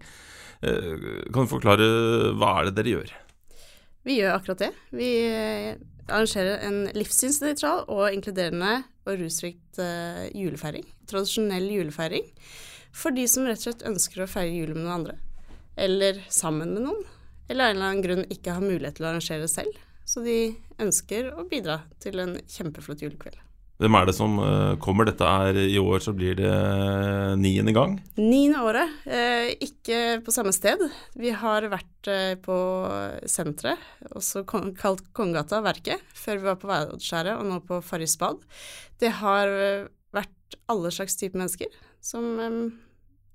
Eh, 0.63 1.11
kan 1.33 1.49
du 1.49 1.51
forklare 1.51 1.91
hva 2.39 2.55
er 2.61 2.69
det 2.69 2.77
dere 2.79 2.95
gjør? 2.95 3.13
Vi 4.07 4.21
gjør 4.21 4.37
akkurat 4.37 4.63
det. 4.69 4.73
Vi 4.95 5.11
eh, 5.27 5.75
arrangerer 6.07 6.63
en 6.69 6.81
livssynsnøytral 6.95 7.87
og 7.91 8.13
inkluderende 8.13 8.83
og 9.09 9.19
rusrikt 9.25 9.83
uh, 9.83 10.29
julefeiring. 10.37 10.87
Tradisjonell 11.11 11.67
julefeiring. 11.73 12.31
For 12.99 13.15
de 13.15 13.29
som 13.31 13.47
rett 13.47 13.61
og 13.63 13.69
slett 13.69 13.87
ønsker 13.87 14.25
å 14.25 14.31
feire 14.31 14.55
jul 14.57 14.75
med 14.75 14.83
noen 14.83 14.95
andre. 15.01 15.19
Eller 15.79 16.25
sammen 16.35 16.73
med 16.75 16.89
noen. 16.89 17.05
Eller 17.49 17.69
av 17.69 17.71
en 17.71 17.77
eller 17.77 17.91
annen 17.93 18.05
grunn 18.05 18.25
ikke 18.33 18.57
har 18.57 18.65
mulighet 18.65 18.99
til 18.99 19.07
å 19.07 19.13
arrangere 19.13 19.51
selv. 19.51 19.77
Så 20.09 20.25
de 20.25 20.39
ønsker 20.83 21.31
å 21.37 21.45
bidra 21.49 21.83
til 22.03 22.19
en 22.23 22.35
kjempeflott 22.49 23.05
julekveld. 23.05 23.39
Hvem 23.79 23.95
er 23.95 24.09
det 24.09 24.15
som 24.17 24.33
uh, 24.43 24.75
kommer? 24.83 25.07
Dette 25.07 25.23
er 25.23 25.61
I 25.63 25.79
år 25.79 26.03
så 26.03 26.11
blir 26.17 26.35
det 26.41 26.51
uh, 26.51 27.37
niende 27.39 27.71
gang? 27.77 27.95
Niende 28.19 28.65
året. 28.67 28.97
Uh, 29.07 29.53
ikke 29.63 30.19
på 30.27 30.35
samme 30.35 30.51
sted. 30.57 30.83
Vi 31.15 31.31
har 31.31 31.69
vært 31.71 32.11
på 32.43 32.57
senteret, 33.29 33.79
også 34.17 34.43
kalt 34.49 35.05
Kongegata 35.15 35.61
Verket, 35.63 36.03
før 36.17 36.41
vi 36.41 36.49
var 36.49 36.59
på 36.59 36.71
Veiodskjæret 36.71 37.37
og 37.37 37.47
nå 37.47 37.61
på 37.69 37.79
Farris 37.85 38.17
bad. 38.19 38.43
Det 38.99 39.13
har 39.21 39.53
vært 40.15 40.59
alle 40.73 40.91
slags 40.95 41.19
type 41.21 41.39
mennesker. 41.39 41.71
Som 42.03 42.41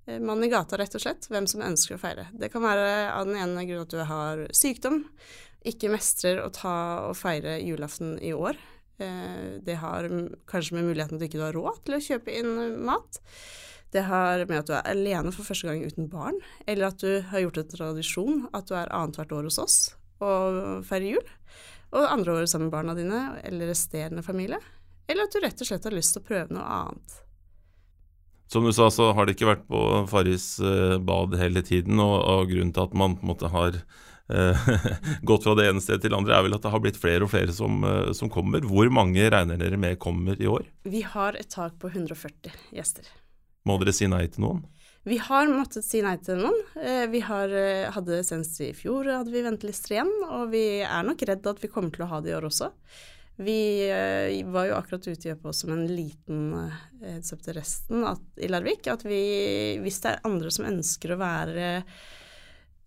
mann 0.06 0.44
i 0.44 0.52
gata, 0.52 0.78
rett 0.80 0.98
og 0.98 1.04
slett. 1.04 1.30
Hvem 1.32 1.48
som 1.48 1.63
ønsker 1.63 1.96
å 1.96 2.02
feire. 2.02 2.28
Det 2.36 2.52
kan 2.52 2.66
være 2.66 3.10
av 3.13 3.30
den 3.30 3.39
ene 3.39 3.63
grunn 3.70 3.86
at 3.86 3.94
du 3.94 4.02
har 4.10 4.46
sykdom, 4.56 5.06
ikke 5.63 5.94
mestrer 5.94 6.42
å 6.44 6.52
ta 6.52 6.76
og 7.08 7.16
feire 7.16 7.56
julaften 7.63 8.18
i 8.20 8.34
år 8.36 8.60
Eh, 8.98 9.62
det 9.62 9.76
har 9.76 10.08
kanskje 10.48 10.76
med 10.76 10.84
muligheten 10.84 11.18
at 11.18 11.22
du 11.22 11.28
ikke 11.28 11.42
har 11.42 11.58
råd 11.58 11.82
til 11.86 11.98
å 11.98 12.04
kjøpe 12.08 12.36
inn 12.38 12.54
mat. 12.86 13.20
Det 13.94 14.06
har 14.08 14.46
med 14.50 14.60
at 14.60 14.70
du 14.70 14.74
er 14.78 14.89
alene 14.89 15.34
for 15.34 15.46
første 15.46 15.70
gang 15.70 15.84
uten 15.86 16.10
barn, 16.10 16.39
eller 16.66 16.89
at 16.89 17.02
du 17.02 17.22
har 17.30 17.44
gjort 17.44 17.60
en 17.62 17.74
tradisjon 17.74 18.46
at 18.54 18.70
du 18.70 18.78
er 18.78 18.94
annethvert 18.94 19.36
år 19.38 19.50
hos 19.50 19.62
oss 19.62 19.78
og 20.24 20.86
feirer 20.88 21.18
jul, 21.18 21.32
og 21.94 22.08
andre 22.08 22.38
år 22.38 22.48
sammen 22.48 22.70
med 22.70 22.74
barna 22.78 22.94
dine 22.96 23.20
eller 23.44 23.70
resterende 23.70 24.24
familie. 24.26 24.62
Eller 25.10 25.28
at 25.28 25.36
du 25.36 25.42
rett 25.44 25.62
og 25.62 25.68
slett 25.68 25.84
har 25.84 25.94
lyst 25.94 26.16
til 26.16 26.24
å 26.24 26.28
prøve 26.30 26.56
noe 26.56 26.63
annet. 26.63 27.18
Som 28.54 28.68
du 28.68 28.74
sa, 28.76 28.92
så 28.94 29.10
har 29.18 29.26
det 29.26 29.34
ikke 29.34 29.50
vært 29.50 29.68
på 29.68 29.84
Farris 30.12 30.56
eh, 30.62 31.00
bad 31.02 31.34
hele 31.42 31.63
tiden, 31.66 31.98
og, 32.04 32.20
og 32.22 32.52
grunnen 32.52 32.74
til 32.76 32.86
at 32.86 32.98
man 32.98 33.18
på 33.18 33.26
en 33.26 33.34
måte 33.34 33.50
har 33.54 33.82
Eh, 34.30 34.68
gått 35.22 35.44
fra 35.44 35.56
det 35.56 35.68
ene 35.68 35.82
stedet 35.84 36.06
til 36.06 36.13
det 36.13 36.18
andre, 36.18 36.38
er 36.38 36.46
vel 36.46 36.56
at 36.56 36.63
det 36.63 36.72
har 36.72 36.84
blitt 36.84 37.00
flere 37.00 37.26
og 37.26 37.32
flere 37.34 37.56
som, 37.56 37.82
eh, 37.88 38.12
som, 38.16 38.32
kommer. 38.32 38.63
Hvor 38.68 38.89
mange 38.94 39.26
regner 39.30 39.60
dere 39.60 39.80
med 39.80 40.00
kommer 40.02 40.39
i 40.39 40.50
år? 40.50 40.68
Vi 40.88 41.04
har 41.06 41.38
et 41.39 41.52
tak 41.52 41.76
på 41.82 41.92
140 41.92 42.54
gjester. 42.76 43.10
Må 43.68 43.78
dere 43.82 43.96
si 43.96 44.08
nei 44.12 44.26
til 44.32 44.48
noen? 44.48 44.63
Vi 45.04 45.18
har 45.20 45.50
måttet 45.52 45.84
si 45.84 46.00
nei 46.04 46.16
til 46.24 46.39
noen. 46.39 46.62
Eh, 46.80 47.06
vi 47.12 47.20
har, 47.28 47.52
hadde 47.96 48.22
senest 48.24 48.62
i 48.63 48.72
fjor 48.78 49.10
hadde 49.12 49.34
vi 49.34 49.44
ventelister 49.44 49.98
igjen, 49.98 50.13
og 50.30 50.54
vi 50.54 50.66
er 50.88 51.04
nok 51.04 51.26
redd 51.28 51.50
at 51.52 51.60
vi 51.63 51.72
kommer 51.72 51.92
til 51.92 52.08
å 52.08 52.12
ha 52.13 52.22
det 52.24 52.32
i 52.32 52.38
år 52.38 52.48
også. 52.48 52.72
Vi 53.41 53.60
eh, 53.89 54.46
var 54.54 54.67
jo 54.69 54.76
akkurat 54.78 55.08
ute 55.08 55.38
oss 55.43 55.63
som 55.63 55.72
en 55.74 55.88
liten 55.89 56.52
heads 57.02 57.34
up 57.34 57.41
til 57.46 57.58
resten 57.58 58.06
at, 58.06 58.22
i 58.38 58.50
Larvik, 58.52 58.88
at 58.91 59.06
vi, 59.08 59.24
hvis 59.82 60.02
det 60.04 60.12
er 60.12 60.28
andre 60.30 60.52
som 60.54 60.69
ønsker 60.69 61.15
å 61.15 61.22
være 61.22 61.72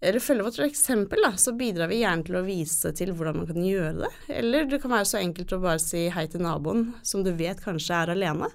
eller 0.07 0.21
følge 0.21 0.45
vårt 0.45 0.59
eksempel, 0.61 1.23
da, 1.25 1.33
så 1.41 1.55
bidrar 1.57 1.89
vi 1.89 2.03
gjerne 2.03 2.27
til 2.29 2.37
å 2.37 2.45
vise 2.45 2.91
til 2.95 3.15
hvordan 3.17 3.41
man 3.41 3.47
kan 3.49 3.65
gjøre 3.65 3.95
det. 4.05 4.11
Eller 4.37 4.69
det 4.69 4.79
kan 4.83 4.93
være 4.93 5.09
så 5.09 5.17
enkelt 5.19 5.55
å 5.57 5.63
bare 5.63 5.81
si 5.83 6.05
hei 6.13 6.27
til 6.31 6.45
naboen 6.45 6.91
som 7.03 7.25
du 7.25 7.33
vet 7.35 7.63
kanskje 7.65 7.97
er 7.97 8.13
alene 8.13 8.51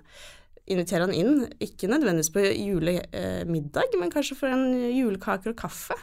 invitere 0.72 1.08
han 1.08 1.16
inn, 1.16 1.46
ikke 1.62 1.90
nødvendigvis 1.92 2.32
på 2.34 2.44
julemiddag, 2.46 3.98
men 4.00 4.14
kanskje 4.14 4.38
for 4.40 4.54
en 4.54 4.70
julekaker 4.94 5.54
og 5.54 5.60
kaffe. 5.60 5.98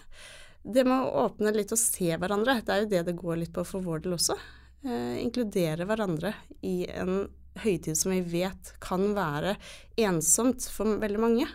Det 0.62 0.84
med 0.84 0.98
å 0.98 1.26
åpne 1.26 1.54
litt 1.54 1.72
og 1.72 1.80
se 1.80 2.10
hverandre, 2.18 2.58
det 2.64 2.74
er 2.74 2.82
jo 2.82 2.90
det 2.92 3.04
det 3.08 3.18
går 3.18 3.42
litt 3.44 3.54
på 3.54 3.64
for 3.66 3.84
vår 3.84 4.04
del 4.04 4.18
også. 4.18 4.36
Eh, 4.86 5.16
inkludere 5.24 5.88
hverandre 5.88 6.34
i 6.62 6.84
en 6.86 7.26
høytid 7.58 7.98
som 7.98 8.12
vi 8.14 8.20
vet 8.22 8.74
kan 8.82 9.10
være 9.16 9.56
ensomt 9.98 10.68
for 10.70 11.00
veldig 11.02 11.22
mange. 11.22 11.48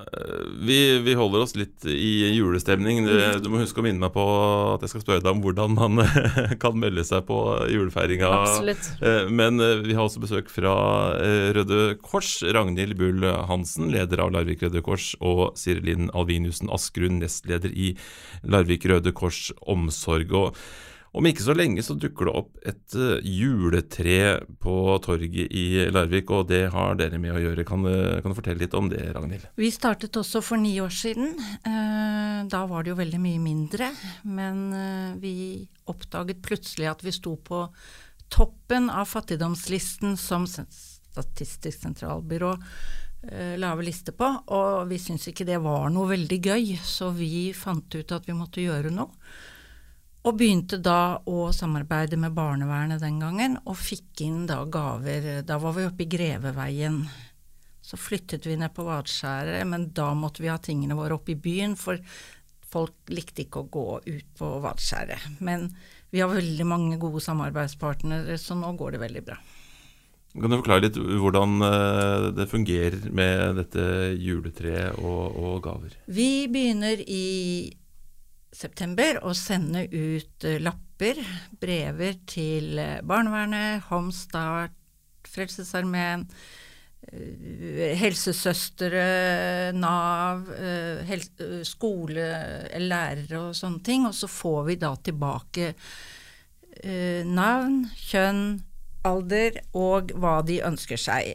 Eh, 0.00 0.42
vi, 0.66 0.98
vi, 0.98 1.14
holder 1.14 1.42
oss 1.44 1.54
litt 1.58 1.84
i 1.84 2.30
julestemning. 2.32 3.02
Du 3.42 3.48
må 3.50 3.60
huske 3.62 3.82
å 3.82 3.84
minne 3.84 4.00
meg 4.02 4.12
på 4.14 4.24
at 4.74 4.84
jeg 4.84 4.92
skal 4.92 5.04
spørre 5.04 5.24
deg 5.24 5.32
om 5.32 5.42
hvordan 5.44 5.74
man 5.76 6.02
kan 6.62 6.76
melde 6.80 7.04
seg 7.06 7.24
på 7.28 7.38
julefeiringa. 7.72 8.30
Absolutt. 8.40 8.90
Eh, 9.02 9.26
men 9.34 9.60
eh, 9.64 9.82
vi 9.84 9.96
har 9.96 10.06
også 10.06 10.22
besøk 10.22 10.52
fra 10.52 10.74
Røde 11.56 11.96
Kors. 12.04 12.36
Ragnhild 12.46 12.96
Bull 13.00 13.26
Hansen, 13.50 13.90
leder 13.94 14.24
av 14.24 14.34
Larvik 14.36 14.62
Røde 14.64 14.84
Kors, 14.86 15.12
og 15.18 15.58
Sirilin 15.60 16.12
Alviniussen 16.14 16.70
Askrun, 16.72 17.20
nestleder 17.24 17.74
i 17.74 17.94
Larvik 18.46 18.86
Røde 18.90 19.14
Kors 19.16 19.48
Omsorg. 19.66 20.32
Og 20.36 20.62
om 21.10 21.26
ikke 21.26 21.42
så 21.42 21.54
lenge 21.58 21.82
så 21.82 21.96
dukker 21.98 22.28
det 22.28 22.34
opp 22.38 22.60
et 22.70 22.94
uh, 22.94 23.18
juletre 23.26 24.44
på 24.62 24.74
torget 25.02 25.50
i 25.50 25.64
Larvik, 25.90 26.30
og 26.30 26.46
det 26.52 26.68
har 26.70 26.94
dere 27.00 27.18
med 27.18 27.34
å 27.34 27.42
gjøre. 27.42 27.64
Kan, 27.66 27.82
uh, 27.82 28.20
kan, 28.22 28.30
du 28.30 28.38
fortelle 28.38 28.62
litt 28.62 28.76
om 28.78 28.86
det, 28.92 29.02
Ragnhild? 29.16 29.48
Vi 29.58 29.72
startet 29.74 30.20
også 30.20 30.42
for 30.44 30.60
ni 30.62 30.76
år 30.82 30.94
siden. 30.94 31.34
Uh, 31.66 32.46
da 32.50 32.62
var 32.70 32.86
det 32.86 32.94
jo 32.94 33.00
veldig 33.00 33.22
mye 33.22 33.42
mindre, 33.42 33.90
men 34.22 34.62
vi 35.20 35.34
oppdaget 35.90 36.40
plutselig 36.46 36.86
at 36.92 37.02
vi 37.04 37.12
sto 37.14 37.34
på 37.42 37.66
toppen 38.30 38.86
av 38.94 39.10
fattigdomslisten 39.10 40.16
som 40.20 40.46
Statistisk 40.46 41.82
sentralbyrå 41.82 42.52
lave 43.60 43.82
liste 43.84 44.14
på, 44.16 44.28
og 44.54 44.86
vi 44.88 44.96
syntes 45.02 45.32
ikke 45.32 45.44
det 45.44 45.58
var 45.60 45.90
noe 45.92 46.08
veldig 46.08 46.38
gøy, 46.38 46.68
så 46.86 47.10
vi 47.12 47.50
fant 47.52 47.90
ut 47.98 48.14
at 48.14 48.28
vi 48.30 48.36
måtte 48.38 48.62
gjøre 48.62 48.92
noe. 48.94 49.10
Og 50.20 50.36
begynte 50.36 50.76
da 50.84 51.16
å 51.24 51.48
samarbeide 51.56 52.18
med 52.20 52.34
barnevernet 52.36 53.00
den 53.00 53.20
gangen, 53.22 53.56
og 53.64 53.78
fikk 53.80 54.20
inn 54.26 54.42
da 54.48 54.58
gaver. 54.68 55.40
Da 55.48 55.56
var 55.62 55.72
vi 55.78 55.86
oppe 55.88 56.04
i 56.04 56.10
Greveveien. 56.12 57.00
Så 57.80 57.96
flyttet 57.96 58.44
vi 58.46 58.58
ned 58.60 58.74
på 58.76 58.84
Vadskjæret, 58.84 59.64
men 59.66 59.88
da 59.96 60.10
måtte 60.14 60.44
vi 60.44 60.52
ha 60.52 60.58
tingene 60.60 60.98
våre 60.98 61.16
oppe 61.16 61.32
i 61.32 61.40
byen, 61.40 61.72
for 61.80 61.98
folk 62.70 63.10
likte 63.10 63.46
ikke 63.46 63.64
å 63.64 63.70
gå 63.72 63.86
ut 64.04 64.28
på 64.38 64.50
Vadskjæret. 64.62 65.40
Men 65.40 65.70
vi 66.12 66.20
har 66.20 66.30
veldig 66.30 66.68
mange 66.68 67.00
gode 67.00 67.24
samarbeidspartnere, 67.24 68.36
så 68.38 68.58
nå 68.58 68.74
går 68.76 68.94
det 68.94 69.02
veldig 69.06 69.24
bra. 69.30 69.40
Kan 70.30 70.52
du 70.52 70.60
forklare 70.60 70.84
litt 70.84 70.98
hvordan 71.00 71.64
eh, 71.66 72.28
det 72.36 72.46
fungerer 72.52 73.08
med 73.10 73.56
dette 73.58 73.84
juletreet 74.14 75.00
og, 75.00 75.34
og 75.34 75.56
gaver? 75.64 75.96
Vi 76.06 76.46
begynner 76.52 77.02
i 77.02 77.24
september 78.52 79.20
å 79.24 79.34
sende 79.36 79.86
ut 79.90 80.46
uh, 80.46 80.58
lapper, 80.62 81.20
brever, 81.60 82.18
til 82.28 82.78
uh, 82.78 82.98
barnevernet, 83.06 83.86
Homestart, 83.88 84.74
Frelsesarmeen, 85.30 86.26
uh, 86.26 87.84
helsesøstre, 88.00 89.04
Nav, 89.76 90.50
hel 91.08 91.22
skole, 91.66 92.30
lærere 92.82 93.44
og 93.44 93.54
sånne 93.58 93.84
ting. 93.86 94.08
Og 94.08 94.16
så 94.16 94.30
får 94.30 94.64
vi 94.70 94.80
da 94.82 94.94
tilbake 94.98 95.74
navn, 97.28 97.82
kjønn, 97.98 98.44
alder 99.04 99.58
og 99.76 100.12
hva 100.16 100.38
de 100.46 100.60
ønsker 100.64 101.00
seg 101.00 101.34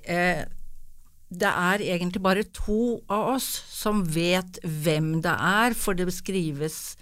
det 1.40 1.52
er 1.52 1.84
egentlig 1.84 2.22
bare 2.24 2.46
to 2.56 3.00
av 3.12 3.36
oss 3.36 3.48
som 3.72 4.04
vet 4.08 4.60
hvem 4.64 5.20
det 5.26 5.34
er, 5.34 5.76
for 5.78 5.98
det 5.98 6.08
beskrives 6.10 6.96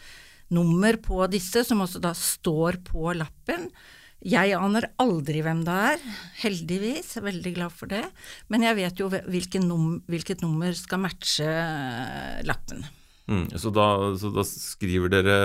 nummer 0.53 0.97
på 1.01 1.23
disse, 1.31 1.63
som 1.65 1.81
også 1.83 2.01
da 2.03 2.13
står 2.17 2.81
på 2.87 3.13
lappen. 3.17 3.69
Jeg 4.23 4.55
aner 4.55 4.87
aldri 5.03 5.41
hvem 5.43 5.65
det 5.67 5.77
er, 5.91 6.03
heldigvis, 6.45 7.17
er 7.19 7.25
veldig 7.25 7.55
glad 7.57 7.75
for 7.75 7.91
det, 7.91 8.03
men 8.47 8.63
jeg 8.63 8.79
vet 8.79 9.01
jo 9.01 9.09
hvilket, 9.11 9.63
num 9.65 9.97
hvilket 10.07 10.45
nummer 10.45 10.71
skal 10.77 11.03
matche 11.03 11.49
lappen. 12.47 12.85
Mm, 13.23 13.45
så, 13.55 13.69
da, 13.71 13.85
så, 14.19 14.29
da, 14.35 14.43
skriver 14.43 15.11
dere 15.13 15.35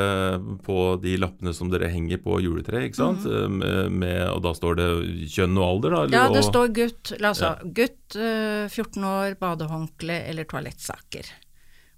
på 0.67 0.97
de 0.99 1.13
lappene 1.23 1.53
som 1.55 1.69
dere 1.71 1.91
henger 1.93 2.19
på 2.25 2.41
juletreet, 2.43 2.89
ikke 2.89 2.99
sant? 2.99 3.27
Mm. 3.29 3.61
Med, 4.01 4.23
og 4.33 4.43
da 4.49 4.55
står 4.57 4.81
det 4.81 4.89
kjønn 5.31 5.61
og 5.61 5.67
alder, 5.69 5.95
da? 5.95 6.01
Eller, 6.07 6.17
ja, 6.19 6.33
det 6.35 6.43
står 6.49 6.73
gutt, 6.75 7.13
altså, 7.21 7.53
ja. 7.55 7.75
gutt 7.79 8.19
14 8.19 9.07
år, 9.13 9.37
badehåndkle 9.39 10.25
eller 10.33 10.49
toalettsaker. 10.51 11.31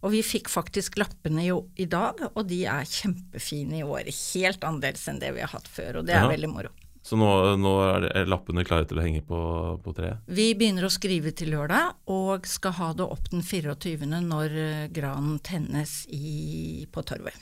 Og 0.01 0.15
vi 0.15 0.21
fikk 0.25 0.49
faktisk 0.49 0.97
lappene 1.01 1.45
jo 1.45 1.65
i, 1.77 1.87
dag, 1.91 2.21
og 2.31 2.47
de 2.49 2.63
er 2.69 2.89
kjempefine 2.89 3.81
i 3.81 3.85
år. 3.85 4.09
Helt 4.09 4.65
annerledes 4.65 5.09
enn 5.13 5.21
det 5.21 5.35
vi 5.37 5.45
har 5.45 5.53
hatt 5.53 5.69
før, 5.69 6.01
og 6.01 6.09
det 6.09 6.17
er 6.17 6.25
ja. 6.25 6.31
veldig 6.33 6.53
moro. 6.53 6.73
Så 7.11 7.17
nå, 7.19 7.27
nå 7.59 7.71
er, 7.83 8.05
det, 8.05 8.11
er, 8.21 8.29
lappene 8.31 8.63
klare 8.63 8.87
til 8.87 9.01
å 9.01 9.03
henge 9.03 9.25
på, 9.27 9.39
på, 9.83 9.93
treet? 9.97 10.21
Vi 10.31 10.53
begynner 10.55 10.85
å 10.87 10.93
skrive 10.95 11.33
til 11.35 11.51
lørdag, 11.57 11.97
og 12.15 12.47
skal 12.47 12.77
ha 12.77 12.91
det 12.95 13.03
opp 13.03 13.33
den 13.33 13.43
24. 13.43 14.07
når 14.23 14.55
eh, 14.55 14.85
granen 14.95 15.41
tennes 15.43 16.05
i, 16.15 16.87
på 16.87 17.03
torvet. 17.09 17.35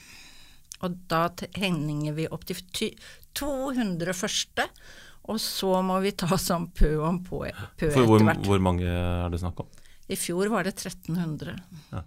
Og 0.80 0.96
da 1.12 1.26
henger 1.60 2.16
vi 2.16 2.24
opp 2.32 2.48
til 2.48 2.96
200 3.36 4.16
første, 4.16 4.64
og 5.28 5.36
så 5.44 5.74
må 5.84 6.00
vi 6.00 6.14
ta 6.16 6.40
sånn 6.40 6.70
pø 6.72 6.94
om 7.04 7.20
pø, 7.28 7.44
pø 7.76 7.92
For 7.92 8.08
hvor, 8.08 8.24
hvor, 8.48 8.64
mange 8.64 8.88
er 8.88 9.28
det 9.28 9.42
snakk 9.44 9.66
om? 9.66 9.68
I 10.08 10.16
fjor 10.16 10.48
var 10.48 10.64
det 10.64 10.78
1300. 10.78 11.60
Ja. 11.92 12.06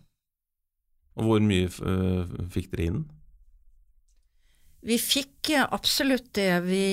Og 1.22 1.30
hvor 1.30 1.46
mye 1.46 1.70
uh, 1.70 2.40
fikk 2.50 2.74
dere 2.74 2.90
inn? 2.90 3.02
Vi 4.82 4.98
fikk 4.98 5.52
absolutt 5.70 6.32
det 6.34 6.54
vi 6.66 6.86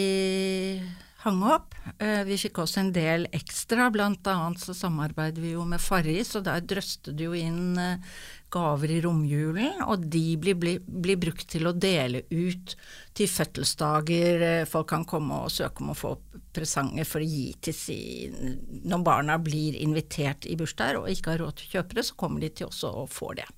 hang 1.22 1.42
opp. 1.42 1.74
Eh, 1.98 2.22
vi 2.29 2.37
fikk 2.38 2.61
også 2.62 2.83
en 2.83 2.90
del 2.94 3.27
ekstra, 3.35 3.88
blant 3.92 4.27
annet 4.31 4.61
så 4.62 4.74
samarbeider 4.77 5.42
vi 5.42 5.55
jo 5.55 5.64
med 5.68 5.81
Farris, 5.83 6.35
og 6.38 6.44
der 6.46 6.62
drøste 6.62 7.14
det 7.16 7.27
jo 7.27 7.37
inn 7.37 7.79
eh, 7.81 8.05
gaver 8.53 8.92
i 8.92 9.01
romjulen, 9.05 9.83
og 9.88 10.07
de 10.12 10.22
blir, 10.40 10.57
blir, 10.61 10.83
blir, 10.85 11.18
brukt 11.20 11.48
til 11.51 11.68
å 11.68 11.74
dele 11.74 12.22
ut 12.31 12.74
til 13.18 13.31
fødselsdager. 13.33 14.44
Eh, 14.51 14.66
folk 14.70 14.90
kan 14.92 15.07
komme 15.09 15.42
og 15.44 15.55
søke 15.55 15.85
om 15.85 15.92
å 15.94 15.98
få 15.98 16.14
presanger 16.55 17.09
for 17.09 17.24
å 17.24 17.29
gi 17.29 17.51
til 17.62 17.77
sin 17.77 18.59
Når 18.88 19.05
barna 19.05 19.37
blir 19.42 19.77
invitert 19.79 20.46
i 20.48 20.57
bursdager 20.59 21.01
og 21.03 21.11
ikke 21.12 21.35
har 21.35 21.42
råd 21.44 21.59
til 21.59 21.68
å 21.68 21.79
kjøpe 21.79 21.98
det, 21.98 22.07
så 22.09 22.20
kommer 22.20 22.44
de 22.44 22.53
til 22.53 22.70
også 22.70 22.92
og 23.03 23.11
får 23.12 23.40
det. 23.42 23.48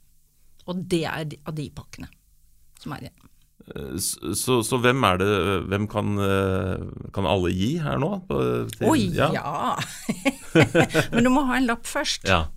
Og 0.71 0.87
det 0.91 1.05
er 1.09 1.37
av 1.45 1.57
de 1.57 1.71
pakkene 1.75 2.11
som 2.81 2.97
er 2.97 3.07
igjen. 3.09 3.20
Så, 4.01 4.61
så, 4.67 4.79
hvem 4.83 5.05
er 5.07 5.21
det 5.21 5.29
Hvem 5.71 5.85
kan, 5.91 6.17
kan 7.15 7.29
alle 7.31 7.53
gi 7.55 7.77
her 7.79 8.01
nå? 8.03 8.09
Oi, 8.89 9.05
ja! 9.15 9.29
ja. 9.37 9.77
Men 11.15 11.29
du 11.29 11.31
må 11.31 11.45
ha 11.47 11.61
en 11.61 11.69
lapp 11.71 11.87
først. 11.87 12.27
Ja. 12.27 12.49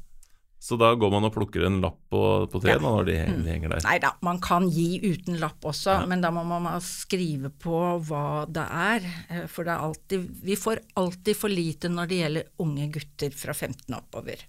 Så 0.64 0.78
da 0.80 0.94
går 0.96 1.10
man 1.12 1.26
og 1.28 1.34
plukker 1.36 1.66
en 1.68 1.82
lapp 1.84 1.98
på, 2.08 2.20
på 2.48 2.60
treet 2.64 2.78
ja. 2.78 2.84
når 2.86 3.10
de, 3.10 3.16
de, 3.36 3.50
henger 3.52 3.74
der? 3.74 3.82
Nei 3.84 3.98
da, 4.00 4.14
man 4.24 4.38
kan 4.40 4.70
gi 4.72 4.96
uten 5.04 5.36
lapp 5.42 5.66
også, 5.68 5.98
ja. 5.98 6.06
men 6.08 6.24
da 6.24 6.30
må 6.32 6.46
man 6.48 6.70
skrive 6.80 7.52
på 7.52 7.82
hva 8.08 8.46
det 8.48 8.64
er. 8.64 9.10
Eh, 9.28 9.42
for 9.52 9.68
det 9.68 9.74
er 9.74 9.84
alltid, 9.90 10.30
vi 10.48 10.56
får 10.56 10.80
alltid 11.02 11.36
for 11.36 11.52
lite 11.52 11.92
når 11.92 12.08
det 12.08 12.22
gjelder 12.22 12.48
unge 12.64 12.88
gutter 12.96 13.36
fra 13.36 13.58
15 13.58 13.98
oppover. 13.98 14.46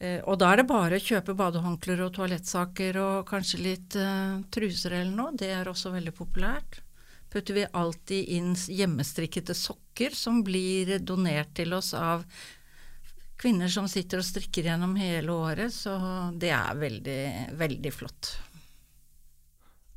Eh, 0.00 0.20
og 0.24 0.38
da 0.40 0.52
er 0.52 0.62
det 0.62 0.68
bare 0.70 0.96
å 0.96 1.04
kjøpe 1.04 1.36
badehåndklær 1.36 2.06
og 2.06 2.14
toalettsaker 2.16 2.96
og 3.02 3.26
kanskje 3.28 3.60
litt 3.60 3.96
uh, 4.00 4.40
truser 4.52 4.96
eller 4.96 5.12
noe. 5.12 5.34
Det 5.36 5.50
er 5.52 5.68
også 5.68 5.92
veldig 5.92 6.14
populært. 6.16 6.80
Putter 7.30 7.54
vi 7.54 7.66
alltid 7.78 8.32
inn 8.34 8.54
hjemmestrikkete 8.56 9.54
sokker 9.54 10.16
som 10.16 10.40
blir 10.42 10.96
donert 11.04 11.52
til 11.54 11.76
oss 11.76 11.92
av 11.94 12.24
kvinner 13.40 13.70
som 13.72 13.86
sitter 13.88 14.20
og 14.20 14.26
strikker 14.26 14.66
gjennom 14.68 14.96
hele 15.00 15.32
året, 15.32 15.72
så 15.72 15.94
det 16.36 16.50
er 16.52 16.80
veldig, 16.80 17.20
veldig 17.60 17.92
flott. 17.94 18.34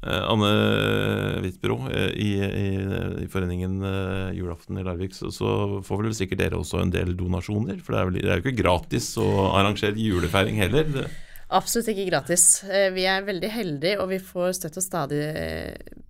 Eh, 0.04 0.24
Anne 0.28 1.42
Hvitbro, 1.44 1.78
eh, 1.92 2.12
i, 2.20 2.32
i, 2.44 2.70
i 3.24 3.28
foreningen 3.32 3.84
eh, 3.88 4.32
Julaften 4.38 4.80
i 4.80 4.84
Larvik, 4.84 5.16
så, 5.16 5.32
så 5.32 5.82
får 5.86 6.08
vel 6.08 6.16
sikkert 6.18 6.42
dere 6.44 6.60
også 6.60 6.82
en 6.84 6.94
del 6.94 7.16
donasjoner? 7.20 7.80
For 7.84 7.96
det 7.96 8.02
er, 8.02 8.10
vel, 8.10 8.18
det 8.20 8.32
er 8.32 8.42
jo 8.42 8.46
ikke 8.46 8.63
gratis 8.63 9.13
å 9.22 9.30
arrangere 9.54 9.96
julefeiring 10.00 10.60
heller. 10.60 11.06
Absolutt 11.54 11.92
ikke 11.92 12.08
gratis. 12.08 12.44
Vi 12.96 13.04
er 13.06 13.26
veldig 13.28 13.50
heldige, 13.54 13.98
og 14.02 14.08
vi 14.10 14.18
får 14.26 14.56
støtt 14.58 14.80
og 14.80 14.86
stadig 14.88 15.20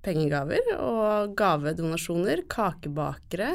pengegaver. 0.06 0.70
Og 0.78 1.34
gavedonasjoner, 1.36 2.46
kakebakere, 2.48 3.50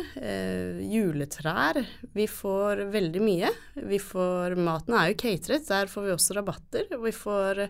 juletrær. 0.85 1.81
Vi 2.12 2.27
får 2.29 2.85
veldig 2.92 3.22
mye. 3.24 3.55
Vi 3.88 4.03
får 4.05 4.59
Maten 4.61 4.98
er 5.01 5.14
jo 5.14 5.16
cateret, 5.22 5.64
der 5.70 5.88
får 5.88 6.11
vi 6.11 6.12
også 6.18 6.37
rabatter. 6.37 6.92
Vi 7.07 7.14
får 7.16 7.64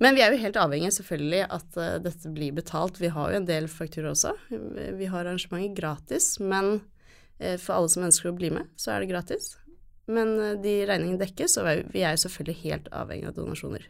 Men 0.00 0.16
vi 0.16 0.22
er 0.24 0.32
jo 0.32 0.40
helt 0.40 0.56
avhengig 0.56 0.92
selvfølgelig 0.96 1.42
at 1.52 1.76
uh, 1.76 1.98
dette 2.00 2.30
blir 2.32 2.54
betalt. 2.56 3.00
Vi 3.02 3.10
har 3.12 3.32
jo 3.34 3.40
en 3.40 3.48
del 3.48 3.66
fakturer 3.68 4.12
også. 4.14 4.32
Vi 4.48 5.08
har 5.12 5.26
arrangementer 5.26 5.76
gratis, 5.76 6.32
men 6.40 6.78
uh, 6.80 7.56
for 7.60 7.76
alle 7.76 7.90
som 7.92 8.06
ønsker 8.08 8.30
å 8.30 8.36
bli 8.38 8.48
med, 8.54 8.70
så 8.80 8.94
er 8.94 9.04
det 9.04 9.10
gratis. 9.12 9.50
Men 10.10 10.32
uh, 10.40 10.54
de 10.62 10.72
regningene 10.88 11.20
dekkes, 11.20 11.58
og 11.60 11.68
vi 11.92 12.00
er- 12.02 12.16
jo 12.16 12.22
selvfølgelig 12.24 12.56
helt 12.64 12.88
avhengig 12.96 13.28
av 13.28 13.36
donasjoner. 13.36 13.84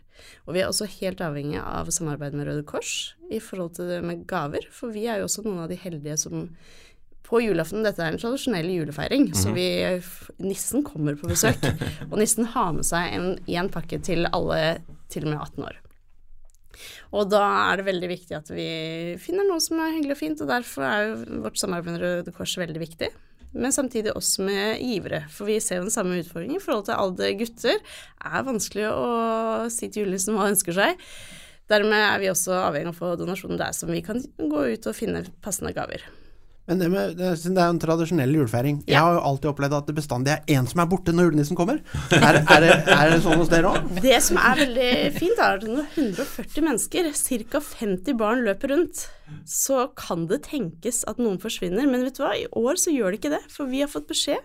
Og 0.45 0.57
vi 0.57 0.61
er 0.65 0.69
også 0.69 0.89
helt 0.99 1.23
avhengig 1.25 1.61
av 1.63 1.89
samarbeid 1.95 2.35
med 2.37 2.51
Røde 2.51 2.67
Kors 2.69 3.15
i 3.31 3.39
forhold 3.41 3.77
til 3.79 3.89
det 3.89 4.01
med 4.05 4.27
gaver, 4.29 4.67
for 4.75 4.93
vi 4.93 5.07
er 5.09 5.23
jo 5.23 5.29
også 5.31 5.47
noen 5.47 5.63
av 5.63 5.71
de 5.71 5.79
heldige 5.81 6.19
som 6.21 6.49
på 7.31 7.39
julaften, 7.45 7.85
dette 7.87 8.03
er 8.03 8.11
en 8.11 8.19
tradisjonell 8.19 8.67
julefeiring, 8.67 9.29
så 9.39 9.53
vi, 9.55 9.69
nissen 10.43 10.83
kommer 10.83 11.15
på 11.15 11.31
besøk, 11.31 11.63
og 12.11 12.17
nissen 12.19 12.49
har 12.57 12.73
med 12.75 12.89
seg 12.89 13.15
en, 13.15 13.29
en 13.47 13.71
pakke 13.71 14.01
til 14.03 14.27
alle 14.35 14.81
til 15.15 15.29
og 15.29 15.37
med 15.37 15.39
18 15.39 15.69
år. 15.69 15.79
Og 17.17 17.31
da 17.33 17.43
er 17.71 17.81
det 17.81 17.89
veldig 17.89 18.11
viktig 18.13 18.37
at 18.39 18.53
vi 18.53 18.69
finner 19.23 19.49
noe 19.49 19.63
som 19.63 19.81
er 19.83 19.97
hyggelig 19.97 20.17
og 20.17 20.23
fint, 20.23 20.45
og 20.45 20.53
derfor 20.53 20.87
er 20.87 21.09
jo 21.09 21.43
vårt 21.47 21.61
samarbeid 21.61 21.97
med 21.97 22.05
Røde 22.05 22.35
Kors 22.37 22.57
veldig 22.61 22.83
viktig. 22.83 23.11
Men 23.51 23.75
samtidig 23.75 24.13
også 24.15 24.45
med 24.47 24.79
givere, 24.79 25.25
for 25.35 25.51
vi 25.51 25.59
ser 25.63 25.81
jo 25.81 25.89
den 25.89 25.95
samme 25.95 26.21
utfordringen 26.21 26.61
i 26.61 26.63
forhold 26.63 26.87
til 26.87 27.01
alle 27.03 27.33
gutter. 27.41 27.83
Det 27.83 28.31
er 28.31 28.47
vanskelig 28.47 28.87
å 28.93 29.11
si 29.75 29.89
til 29.89 30.05
julenissen 30.05 30.37
hva 30.37 30.47
han 30.47 30.55
ønsker 30.55 30.77
seg. 30.77 31.03
Dermed 31.71 31.99
er 31.99 32.23
vi 32.23 32.31
også 32.31 32.55
avhengig 32.65 32.93
av 32.93 32.97
å 32.97 32.99
få 33.01 33.13
donasjoner 33.19 33.59
der 33.59 33.75
som 33.75 33.91
vi 33.91 34.03
kan 34.07 34.23
gå 34.39 34.65
ut 34.75 34.91
og 34.91 34.97
finne 34.97 35.25
passende 35.43 35.75
gaver. 35.75 36.07
Men 36.71 36.79
det, 36.79 36.89
med, 36.89 37.17
det, 37.19 37.33
siden 37.41 37.57
det 37.57 37.63
er 37.65 37.67
jo 37.67 37.75
en 37.75 37.81
tradisjonell 37.83 38.35
julefeiring. 38.37 38.77
Jeg 38.87 39.03
har 39.03 39.17
jo 39.17 39.23
alltid 39.27 39.49
opplevd 39.51 39.75
at 39.75 39.89
det 39.91 39.95
bestandig 39.97 40.31
er 40.37 40.53
én 40.55 40.69
som 40.71 40.79
er 40.79 40.87
borte 40.93 41.11
når 41.11 41.27
julenissen 41.27 41.59
kommer. 41.59 41.81
Er, 42.15 42.39
er, 42.45 42.63
det, 42.63 42.77
er 42.95 43.11
det 43.11 43.17
sånn 43.25 43.41
hos 43.41 43.51
dere 43.51 43.73
òg? 43.73 43.89
Det 44.05 44.21
som 44.23 44.39
er 44.39 44.61
veldig 44.61 44.91
fint, 45.17 45.41
er 45.43 45.59
at 45.59 45.67
når 45.67 45.89
140 45.97 46.67
mennesker, 46.69 47.09
ca. 47.51 47.63
50 47.73 48.19
barn, 48.21 48.45
løper 48.47 48.71
rundt, 48.71 49.03
så 49.51 49.89
kan 49.99 50.29
det 50.31 50.45
tenkes 50.47 51.03
at 51.11 51.19
noen 51.19 51.41
forsvinner. 51.43 51.91
Men 51.91 52.07
vet 52.07 52.21
du 52.21 52.23
hva, 52.23 52.37
i 52.39 52.47
år 52.55 52.79
så 52.79 52.95
gjør 52.95 53.11
det 53.11 53.19
ikke 53.19 53.35
det, 53.35 53.43
for 53.51 53.71
vi 53.73 53.83
har 53.83 53.91
fått 53.91 54.07
beskjed 54.13 54.39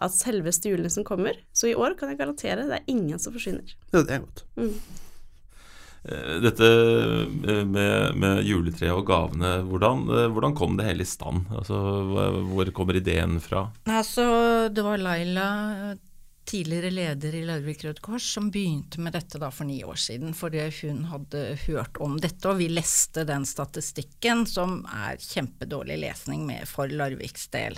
at 0.00 0.16
selveste 0.16 0.72
julenissen 0.72 1.06
kommer. 1.06 1.38
Så 1.54 1.70
i 1.70 1.76
år 1.78 1.94
kan 2.00 2.10
jeg 2.10 2.18
garantere 2.18 2.66
det 2.66 2.80
er 2.80 2.90
ingen 2.90 3.22
som 3.22 3.36
forsvinner. 3.36 3.78
Ja, 3.92 4.02
det 4.02 4.16
er 4.18 4.26
godt. 4.26 4.42
eh, 4.58 5.06
dette 6.02 6.64
eh, 6.64 7.64
med, 7.68 8.14
med 8.16 8.44
juletreet 8.48 8.96
og 8.96 9.04
gavene, 9.10 9.58
hvordan, 9.68 10.06
eh, 10.08 10.28
hvordan 10.32 10.54
kom 10.56 10.78
det 10.78 10.86
hele 10.88 11.04
i 11.04 11.08
stand? 11.08 11.50
Altså, 11.52 11.76
hvor 12.48 12.70
kommer 12.76 12.96
ideen 12.96 13.36
fra? 13.44 13.66
Altså, 13.84 14.24
det 14.72 14.84
var 14.86 15.02
Laila, 15.02 15.48
tidligere 16.48 16.90
leder 16.90 17.36
i 17.36 17.44
Larvik 17.44 17.84
Rød 17.84 18.00
Kors, 18.02 18.24
som 18.32 18.48
begynte 18.50 19.02
med 19.04 19.14
dette 19.14 19.38
for 19.52 19.68
ni 19.68 19.82
år 19.84 20.00
siden, 20.00 20.32
fordi 20.34 20.64
hun 20.80 21.04
hadde 21.12 21.44
hørt 21.66 22.00
om 22.00 22.16
dette, 22.20 22.48
og 22.48 22.58
vi 22.62 22.70
leste 22.72 23.26
den 23.28 23.44
statistikken, 23.46 24.46
som 24.48 24.80
er 25.04 25.20
kjempedårlig 25.20 26.00
lesning 26.00 26.48
med 26.48 26.64
for 26.70 26.88
Larviks 26.88 27.50
del. 27.52 27.76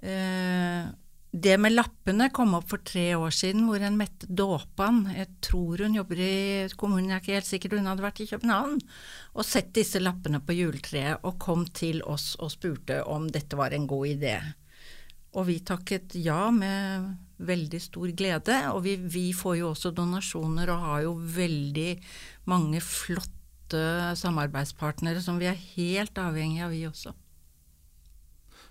Eh, 0.00 0.88
det 1.30 1.54
med 1.62 1.76
lappene 1.76 2.26
kom 2.34 2.56
opp 2.58 2.72
for 2.72 2.82
tre 2.82 3.12
år 3.14 3.30
siden, 3.34 3.68
hvor 3.68 3.82
en 3.86 3.98
Mette 3.98 4.26
Dåpan, 4.26 5.04
jeg 5.14 5.28
tror 5.46 5.84
hun 5.84 5.94
jobber 5.94 6.22
i 6.24 6.66
kommunen, 6.74 7.12
jeg 7.12 7.20
er 7.20 7.22
ikke 7.22 7.36
helt 7.36 7.50
sikker, 7.50 7.76
hun 7.78 7.86
hadde 7.86 8.02
vært 8.02 8.22
i 8.24 8.26
København, 8.32 8.80
og 9.38 9.46
sett 9.46 9.70
disse 9.76 10.02
lappene 10.02 10.42
på 10.42 10.56
juletreet, 10.58 11.22
og 11.22 11.38
kom 11.42 11.68
til 11.70 12.02
oss 12.02 12.32
og 12.42 12.50
spurte 12.50 12.98
om 13.06 13.30
dette 13.30 13.58
var 13.58 13.76
en 13.76 13.86
god 13.90 14.10
idé. 14.10 14.34
Og 15.38 15.46
vi 15.46 15.60
takket 15.62 16.18
ja 16.18 16.48
med 16.50 17.12
veldig 17.46 17.78
stor 17.78 18.10
glede, 18.18 18.58
og 18.74 18.82
vi, 18.88 18.96
vi 18.98 19.28
får 19.30 19.60
jo 19.60 19.70
også 19.70 19.94
donasjoner 19.94 20.74
og 20.74 20.86
har 20.88 21.04
jo 21.06 21.14
veldig 21.38 21.90
mange 22.50 22.82
flotte 22.82 24.16
samarbeidspartnere 24.18 25.22
som 25.22 25.38
vi 25.38 25.46
er 25.46 25.66
helt 25.76 26.18
avhengig 26.18 26.64
av, 26.66 26.74
vi 26.74 26.88
også. 26.90 27.14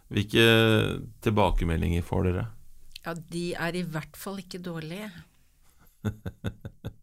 Hvilke 0.10 0.46
tilbakemeldinger 1.26 2.06
får 2.06 2.30
dere? 2.30 2.46
Ja, 3.06 3.14
de 3.14 3.44
er 3.54 3.78
i 3.78 3.84
hvert 3.86 4.18
fall 4.20 4.42
ikke 4.42 4.62
dårlige. 4.64 5.12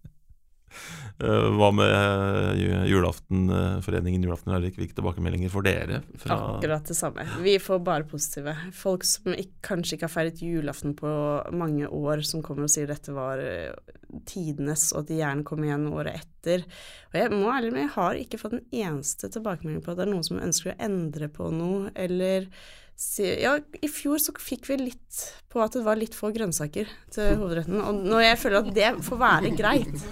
Eh, 1.17 1.47
Hva 1.57 1.71
med 1.73 1.89
julaftenforeningen 2.61 4.21
julaften, 4.21 4.21
eh, 4.21 4.27
Julaften 4.27 4.53
Larvik? 4.53 4.77
Hvilke 4.77 4.97
tilbakemeldinger 4.99 5.49
får 5.49 5.65
dere? 5.65 6.01
Fra 6.21 6.37
Akkurat 6.59 6.85
det 6.85 6.97
samme. 6.99 7.25
Vi 7.41 7.55
får 7.59 7.79
bare 7.87 8.05
positive. 8.05 8.53
Folk 8.77 9.05
som 9.09 9.33
ikke, 9.33 9.57
kanskje 9.71 9.97
ikke 9.97 10.05
har 10.11 10.13
feiret 10.13 10.43
julaften 10.45 10.93
på 10.99 11.09
mange 11.57 11.89
år, 11.89 12.21
som 12.21 12.45
kommer 12.45 12.69
og 12.69 12.75
sier 12.75 12.91
dette 12.91 13.15
var 13.17 13.41
eh, 13.41 13.73
tidenes, 14.29 14.91
og 14.93 15.07
at 15.07 15.09
de 15.09 15.21
gjerne 15.23 15.47
kommer 15.49 15.71
igjen 15.71 15.89
året 15.89 16.21
etter. 16.21 16.67
Og 17.09 17.21
jeg 17.23 17.33
må 17.33 17.49
ærlig 17.55 17.73
med, 17.73 17.87
jeg 17.87 17.95
har 17.97 18.21
ikke 18.21 18.43
fått 18.45 18.59
en 18.59 18.67
eneste 18.85 19.33
tilbakemelding 19.33 19.81
på 19.87 19.95
at 19.95 20.03
det 20.03 20.07
er 20.07 20.13
noen 20.13 20.29
som 20.29 20.43
ønsker 20.43 20.75
å 20.75 20.81
endre 20.91 21.33
på 21.33 21.49
noe, 21.55 21.95
eller 21.97 22.51
Ja, 22.97 23.59
i 23.85 23.89
fjor 23.93 24.21
så 24.23 24.33
fikk 24.41 24.71
vi 24.71 24.79
litt 24.81 25.19
på 25.53 25.61
at 25.61 25.75
det 25.77 25.83
var 25.85 25.99
litt 26.01 26.15
få 26.17 26.31
grønnsaker 26.33 26.89
til 27.13 27.35
hovedretten, 27.37 27.77
og 27.85 27.99
nå 28.09 28.23
jeg 28.25 28.39
føler 28.41 28.63
at 28.63 28.71
det 28.77 28.93
får 29.05 29.21
være 29.21 29.51
greit. 29.57 30.07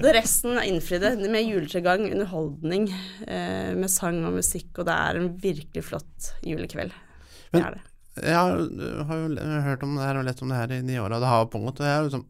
Det 0.00 0.14
resten 0.16 0.58
er 0.58 0.66
innfridde, 0.66 1.12
med 1.30 1.46
juletregang, 1.46 2.08
underholdning, 2.08 2.88
eh, 3.26 3.70
med 3.78 3.92
sang 3.92 4.18
og 4.26 4.40
musikk, 4.40 4.72
og 4.80 4.88
det 4.90 4.96
er 4.96 5.20
en 5.20 5.30
virkelig 5.44 5.86
flott 5.92 6.32
julekveld. 6.46 6.96
Det 7.54 7.62
er 7.62 7.78
det. 7.78 7.86
Jeg 8.20 8.34
har, 8.34 8.64
har 9.06 9.20
jo 9.22 9.48
hørt 9.64 9.84
om 9.86 9.94
det 9.94 10.04
her 10.04 10.18
og 10.18 10.26
lest 10.26 10.42
om 10.42 10.50
det 10.50 10.58
her 10.58 10.72
i 10.74 10.82
de 10.84 10.98
åra 11.00 11.20
det 11.22 11.30
har 11.30 11.46
pågått. 11.52 11.78
Og 11.80 11.86
jeg 11.86 11.94
har 11.94 12.06
liksom, 12.08 12.24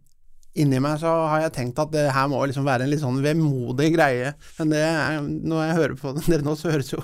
inni 0.58 0.80
meg 0.82 0.96
så 0.98 1.10
har 1.30 1.44
jeg 1.44 1.52
tenkt 1.54 1.78
at 1.78 1.92
det 1.94 2.08
her 2.10 2.26
må 2.32 2.40
liksom 2.50 2.64
være 2.66 2.82
en 2.82 2.90
litt 2.90 3.02
sånn 3.02 3.20
vemodig 3.22 3.92
greie. 3.94 4.32
Men 4.58 4.72
det, 4.72 4.80
er- 4.82 5.20
når 5.22 5.60
jeg 5.62 5.76
hører 5.78 5.94
på 6.00 6.12
dere 6.32 6.42
nå, 6.46 6.54
så 6.58 6.72
høres 6.72 6.90
jo 6.90 6.98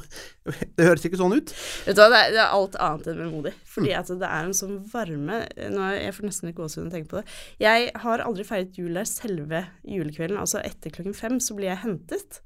Det 0.47 0.87
høres 0.87 1.05
ikke 1.07 1.19
sånn 1.21 1.35
ut. 1.37 1.53
Vet 1.87 1.95
du 1.99 2.03
hva, 2.03 2.09
det 2.11 2.19
er, 2.25 2.33
det 2.35 2.41
er 2.43 2.55
alt 2.59 2.77
annet 2.83 3.07
enn 3.13 3.21
vemodig. 3.25 3.53
Fordi 3.71 3.95
at 3.99 4.11
det 4.11 4.29
er 4.31 4.47
en 4.49 4.55
sånn 4.59 4.77
varme 4.93 5.41
nå, 5.75 5.89
Jeg 5.97 6.15
får 6.19 6.27
nesten 6.29 6.51
ikke 6.51 6.65
gåsehud 6.65 6.85
av 6.85 6.91
å 6.91 6.95
tenke 6.97 7.11
på 7.15 7.21
det. 7.23 7.37
Jeg 7.63 7.91
har 8.07 8.25
aldri 8.27 8.47
feiret 8.51 8.79
jul 8.83 8.95
der 8.99 9.07
selve 9.11 9.65
julekvelden. 9.87 10.39
Altså 10.43 10.63
etter 10.67 10.95
klokken 10.95 11.15
fem 11.19 11.39
så 11.43 11.55
blir 11.59 11.71
jeg 11.73 11.83
hentet. 11.87 12.41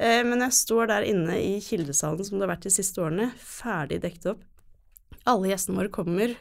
Eh, 0.00 0.20
men 0.24 0.40
jeg 0.46 0.56
står 0.64 0.88
der 0.92 1.08
inne 1.12 1.36
i 1.40 1.56
Kildesalen 1.64 2.24
som 2.24 2.38
det 2.40 2.46
har 2.48 2.54
vært 2.56 2.68
de 2.68 2.72
siste 2.76 3.00
årene, 3.04 3.30
ferdig 3.42 4.00
dekket 4.04 4.32
opp. 4.36 4.44
Alle 5.28 5.50
gjestene 5.52 5.80
våre 5.82 5.92
kommer 5.92 6.36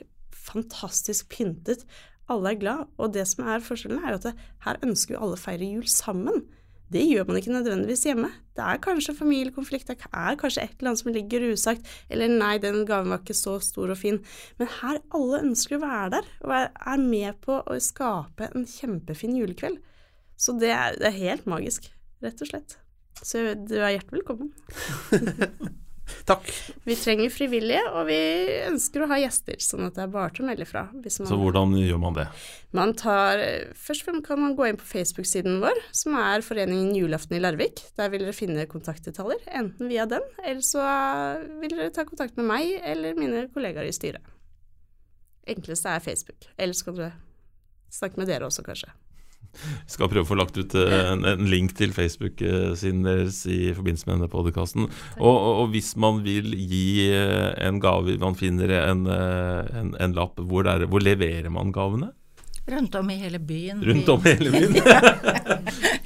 fantastisk 0.48 1.28
pyntet. 1.34 1.84
Alle 2.32 2.54
er 2.54 2.60
glad. 2.62 2.86
Og 3.00 3.14
det 3.16 3.26
som 3.30 3.48
er 3.48 3.64
forskjellen, 3.64 4.04
er 4.04 4.18
at 4.18 4.28
det, 4.28 4.36
her 4.66 4.80
ønsker 4.86 5.16
jo 5.16 5.24
alle 5.24 5.38
å 5.38 5.42
feire 5.42 5.68
jul 5.68 5.88
sammen. 5.92 6.44
Det 6.92 7.02
gjør 7.04 7.26
man 7.28 7.38
ikke 7.40 7.52
nødvendigvis 7.52 8.06
hjemme. 8.08 8.30
Det 8.56 8.64
er 8.64 8.80
kanskje 8.84 9.16
familiekonflikt, 9.18 9.90
det 9.92 10.08
er 10.08 10.38
kanskje 10.40 10.64
et 10.64 10.78
eller 10.78 10.94
annet 10.94 11.02
som 11.02 11.12
ligger 11.12 11.48
usagt, 11.52 11.90
eller 12.10 12.32
nei, 12.32 12.54
den 12.64 12.86
gaven 12.88 13.12
var 13.12 13.20
ikke 13.20 13.36
så 13.36 13.58
stor 13.64 13.92
og 13.92 14.00
fin. 14.00 14.22
Men 14.60 14.72
her 14.80 15.02
alle 15.16 15.42
ønsker 15.44 15.76
å 15.78 15.84
være 15.84 16.14
der, 16.16 16.30
og 16.48 16.56
er 16.56 17.04
med 17.04 17.42
på 17.44 17.60
å 17.60 17.80
skape 17.84 18.48
en 18.54 18.68
kjempefin 18.72 19.36
julekveld. 19.36 19.82
Så 20.40 20.56
det 20.62 20.72
er, 20.72 20.96
det 21.02 21.12
er 21.12 21.20
helt 21.20 21.50
magisk, 21.50 21.90
rett 22.24 22.46
og 22.46 22.54
slett. 22.54 22.80
Så 23.20 23.44
du 23.68 23.76
er 23.82 23.98
hjertelig 23.98 24.22
velkommen. 24.22 24.54
Takk. 26.28 26.48
Vi 26.88 26.96
trenger 27.00 27.32
frivillige, 27.32 27.82
og 27.94 28.08
vi 28.10 28.18
ønsker 28.68 29.04
å 29.04 29.10
ha 29.12 29.18
gjester, 29.22 29.60
sånn 29.64 29.88
at 29.88 29.98
det 29.98 30.06
er 30.06 30.12
bare 30.14 30.34
til 30.36 30.46
å 30.46 30.48
melde 30.50 30.68
fra. 30.68 30.86
Hvis 31.04 31.20
man 31.22 31.30
Så 31.30 31.38
hvordan 31.40 31.76
gjør 31.80 32.02
man 32.04 32.18
det? 32.18 32.28
man 32.78 32.94
tar, 33.00 33.42
først 33.80 34.06
kan 34.26 34.42
man 34.42 34.56
gå 34.58 34.68
inn 34.68 34.80
på 34.80 34.88
Facebook-siden 34.88 35.60
vår, 35.64 35.80
som 35.96 36.18
er 36.20 36.44
Foreningen 36.46 36.94
Julaften 36.98 37.38
i 37.38 37.42
Larvik. 37.42 37.82
Der 37.98 38.12
vil 38.14 38.26
dere 38.26 38.36
finne 38.36 38.68
kontaktdetaljer, 38.70 39.44
enten 39.62 39.90
via 39.92 40.06
den, 40.10 40.26
eller 40.44 40.64
så 40.66 40.84
vil 41.62 41.76
dere 41.76 41.94
ta 41.96 42.06
kontakt 42.08 42.38
med 42.40 42.50
meg 42.52 42.76
eller 42.84 43.18
mine 43.18 43.48
kollegaer 43.54 43.88
i 43.88 43.96
styret. 43.96 44.24
Enkleste 45.48 45.96
er 45.96 46.04
Facebook. 46.04 46.50
Ellers 46.60 46.84
kan 46.84 46.98
dere 46.98 47.14
snakke 47.94 48.20
med 48.20 48.28
dere 48.28 48.50
også, 48.50 48.66
kanskje. 48.68 48.92
Skal 49.94 50.12
prøve 50.12 50.26
å 50.26 50.30
få 50.30 50.38
lagt 50.40 50.58
ut 50.60 50.76
eh, 50.78 50.98
en, 51.14 51.26
en 51.28 51.50
link 51.50 51.76
til 51.78 51.94
Facebook-siden 51.96 53.06
deres 53.08 53.42
i 53.50 53.74
forbindelse 53.78 54.10
med 54.10 54.18
denne 54.18 54.32
podkasten. 54.32 54.88
Og, 55.18 55.36
og, 55.36 55.66
hvis 55.74 55.94
man 56.00 56.22
vil 56.26 56.54
gi 56.58 57.10
eh, 57.12 57.52
en 57.68 57.82
gave, 57.84 58.18
man 58.22 58.38
finner 58.40 58.74
en, 58.82 59.06
eh, 59.12 59.76
en, 59.82 59.94
en 60.00 60.18
lapp, 60.18 60.40
hvor, 60.40 60.70
er 60.70 60.88
hvor 60.90 61.04
leverer 61.04 61.52
man 61.54 61.74
gavene? 61.76 62.14
Rundt 62.68 62.96
om 63.00 63.14
i 63.14 63.20
hele 63.22 63.40
byen. 63.40 63.80
Rundt 63.86 64.10
om 64.12 64.26
i 64.28 64.36
hele 64.36 64.52
byen? 64.52 64.76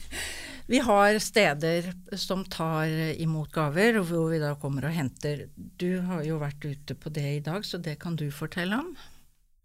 Vi 0.72 0.80
har 0.80 1.18
steder 1.20 1.90
som 2.16 2.46
tar 2.48 2.88
imot 3.20 3.52
gaver, 3.52 3.98
hvor 4.08 4.30
vi 4.32 4.38
da 4.40 4.54
kommer 4.56 4.86
og 4.88 4.94
henter. 4.96 5.50
Du 5.58 6.00
har 6.06 6.22
jo 6.24 6.38
vært 6.40 6.64
ute 6.64 6.96
på 6.96 7.12
det 7.12 7.26
i 7.28 7.42
dag, 7.44 7.66
så 7.68 7.76
det 7.76 7.98
kan 8.00 8.16
du 8.16 8.30
fortelle 8.32 8.78
om. 8.80 8.94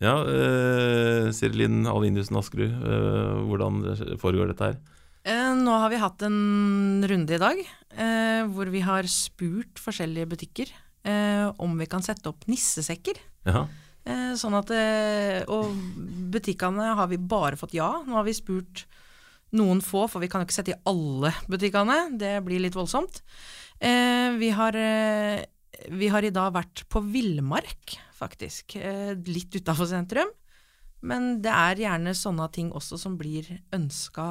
Ja, 0.02 0.18
eh, 0.28 1.30
Sirilin 1.32 1.86
Alviniussen 1.88 2.36
Askerud, 2.36 2.68
eh, 2.84 3.36
hvordan 3.48 3.80
foregår 4.20 4.50
dette 4.52 4.68
her? 4.68 4.76
Eh, 5.24 5.54
nå 5.56 5.72
har 5.72 5.90
vi 5.90 5.98
hatt 6.02 6.22
en 6.22 7.02
runde 7.08 7.34
i 7.34 7.40
dag 7.40 7.62
eh, 7.96 8.44
hvor 8.52 8.68
vi 8.70 8.82
har 8.84 9.08
spurt 9.10 9.80
forskjellige 9.80 10.28
butikker 10.30 10.70
eh, 11.02 11.48
om 11.58 11.74
vi 11.80 11.88
kan 11.90 12.04
sette 12.04 12.28
opp 12.30 12.44
nissesekker. 12.46 13.18
Ja. 13.48 13.64
Eh, 14.06 14.36
sånn 14.38 14.54
at, 14.54 14.70
eh, 14.70 15.40
og 15.50 15.72
butikkene 16.30 16.92
har 17.00 17.08
vi 17.10 17.18
bare 17.18 17.58
fått 17.58 17.74
ja. 17.74 17.88
Nå 18.06 18.20
har 18.20 18.28
vi 18.28 18.36
spurt 18.36 18.84
noen 19.56 19.80
få, 19.82 20.04
for 20.12 20.22
vi 20.22 20.28
kan 20.28 20.44
jo 20.44 20.46
ikke 20.46 20.58
sette 20.60 20.76
i 20.76 20.80
alle 20.86 21.32
butikkene. 21.48 22.18
Det 22.20 22.36
blir 22.44 22.60
litt 22.60 22.76
voldsomt. 22.76 23.22
Vi, 23.78 24.48
har, 24.56 24.76
vi 25.92 26.08
har 26.10 26.24
i 26.24 26.32
dag 26.34 26.54
vært 26.54 26.82
på 26.90 27.02
villmark, 27.04 27.94
faktisk. 28.16 28.76
Eh, 28.76 29.14
litt 29.28 29.54
utafor 29.54 29.88
sentrum. 29.90 30.30
Men 31.06 31.40
det 31.44 31.52
er 31.52 31.82
gjerne 31.84 32.14
sånne 32.16 32.48
ting 32.54 32.72
også 32.74 32.98
som 32.98 33.18
blir 33.20 33.48
ønska 33.76 34.28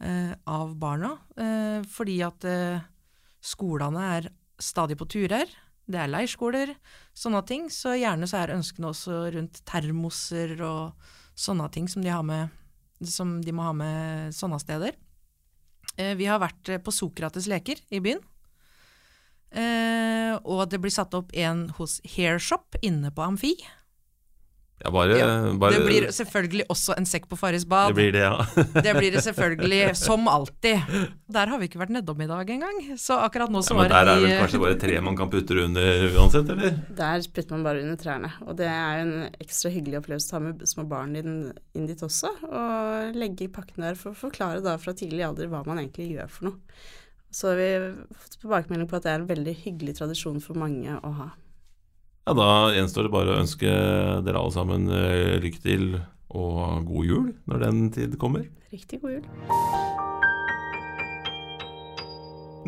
eh, 0.00 0.32
av 0.48 0.76
barna. 0.80 1.16
Eh, 1.36 1.80
fordi 1.90 2.20
at 2.26 2.46
skolene 3.40 4.06
er 4.18 4.30
stadig 4.60 4.98
på 5.00 5.08
turer. 5.10 5.50
Det 5.90 5.98
er 5.98 6.10
leirskoler, 6.12 6.74
sånne 7.16 7.42
ting. 7.48 7.68
Så 7.72 7.96
gjerne 7.98 8.28
så 8.30 8.44
er 8.44 8.54
ønskene 8.54 8.92
også 8.92 9.24
rundt 9.34 9.62
termoser 9.66 10.54
og 10.62 11.08
sånne 11.34 11.66
ting 11.74 11.88
som 11.90 12.04
de, 12.04 12.12
med, 12.22 12.52
som 13.02 13.38
de 13.42 13.54
må 13.56 13.66
ha 13.66 13.74
med 13.74 14.36
sånne 14.36 14.60
steder. 14.62 14.98
Vi 15.96 16.28
har 16.28 16.38
vært 16.40 16.68
på 16.84 16.92
Sokrates 16.94 17.48
leker 17.50 17.80
i 17.90 17.98
byen. 18.00 18.20
Eh, 19.50 20.36
og 20.46 20.68
det 20.70 20.78
blir 20.82 20.94
satt 20.94 21.14
opp 21.18 21.34
en 21.34 21.68
hos 21.80 21.98
Hairshop 22.14 22.78
inne 22.86 23.10
på 23.14 23.26
Amfi. 23.26 23.56
Ja, 24.80 24.90
bare, 24.90 25.16
Ja, 25.18 25.26
bare 25.60 25.76
det 25.76 25.84
blir 25.84 26.06
selvfølgelig 26.14 26.64
også 26.72 26.94
en 26.96 27.04
sekk 27.04 27.26
på 27.28 27.36
Farris 27.36 27.66
bad. 27.68 27.90
Det 27.90 27.98
blir 27.98 28.14
det, 28.14 28.22
ja. 28.24 28.36
Det 28.86 28.94
blir 28.96 29.12
det 29.12 29.20
selvfølgelig, 29.26 29.80
som 29.98 30.24
alltid. 30.30 30.94
Der 31.28 31.52
har 31.52 31.60
vi 31.60 31.68
ikke 31.68 31.82
vært 31.82 31.92
nedom 31.92 32.22
i 32.24 32.28
dag 32.30 32.52
engang. 32.54 32.78
Så 32.96 33.18
akkurat 33.20 33.52
nå 33.52 33.60
så 33.60 33.74
ja 33.74 33.80
men 33.82 33.90
var 33.90 33.92
der 33.92 34.12
er 34.14 34.22
det 34.22 34.24
vel 34.24 34.40
kanskje 34.40 34.60
bare 34.62 34.78
tre 34.80 35.02
man 35.04 35.18
kan 35.18 35.32
putte 35.32 35.58
under 35.66 36.06
uansett, 36.14 36.48
eller? 36.54 36.78
Der 36.96 37.26
putter 37.28 37.56
man 37.58 37.66
bare 37.68 37.82
under 37.84 38.00
trærne. 38.00 38.32
Og 38.46 38.56
det 38.56 38.70
er 38.72 39.02
jo 39.02 39.04
en 39.04 39.28
ekstra 39.44 39.74
hyggelig 39.74 40.00
opplevelse 40.00 40.30
å 40.30 40.32
ta 40.32 40.42
med 40.46 40.64
små 40.72 40.86
barn 40.88 41.12
inn, 41.20 41.36
inn 41.76 41.90
dit 41.90 42.06
også. 42.08 42.32
Og 42.48 43.20
legge 43.20 43.50
i 43.50 43.52
pakken 43.52 43.84
der 43.84 44.00
for 44.00 44.14
å 44.14 44.20
forklare 44.22 44.64
da 44.64 44.78
fra 44.80 44.96
tidlig 44.96 45.28
alder 45.28 45.52
hva 45.52 45.60
man 45.68 45.82
egentlig 45.84 46.14
gjør 46.14 46.32
for 46.38 46.48
noe. 46.48 46.80
Så 47.30 47.52
har 47.52 47.60
vi 47.60 47.68
fått 48.18 48.40
tilbakemelding 48.42 48.88
på 48.90 48.98
at 48.98 49.06
det 49.06 49.12
er 49.12 49.20
en 49.22 49.30
veldig 49.30 49.54
hyggelig 49.62 49.96
tradisjon 50.00 50.40
for 50.42 50.58
mange 50.58 50.96
å 50.98 51.12
ha. 51.14 51.28
Ja, 52.26 52.34
da 52.36 52.48
gjenstår 52.74 53.06
det 53.06 53.14
bare 53.14 53.34
å 53.34 53.40
ønske 53.40 53.70
dere 54.26 54.40
alle 54.40 54.54
sammen 54.54 54.90
eh, 54.92 55.38
lykke 55.42 55.62
til 55.62 55.86
og 56.30 56.84
god 56.86 57.06
jul 57.06 57.30
når 57.50 57.64
den 57.64 57.86
tid 57.94 58.18
kommer. 58.22 58.44
Riktig 58.70 59.00
god 59.02 59.16
jul. 59.16 59.24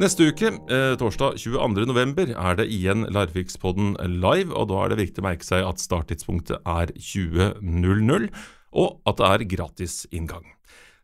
Neste 0.01 0.31
uke, 0.31 0.55
eh, 0.72 0.94
torsdag 0.96 1.37
22.11, 1.37 2.33
er 2.33 2.57
det 2.57 2.64
igjen 2.72 3.05
Larvikspodden 3.12 3.92
live, 4.22 4.55
og 4.57 4.70
da 4.70 4.79
er 4.83 4.94
det 4.94 5.03
viktig 5.03 5.20
å 5.20 5.27
merke 5.27 5.44
seg 5.44 5.66
at 5.68 5.83
starttidspunktet 5.83 6.64
er 6.64 6.94
20.00, 6.96 8.31
og 8.72 9.03
at 9.05 9.20
det 9.20 9.29
er 9.29 9.48
gratis 9.53 9.98
inngang. 10.11 10.46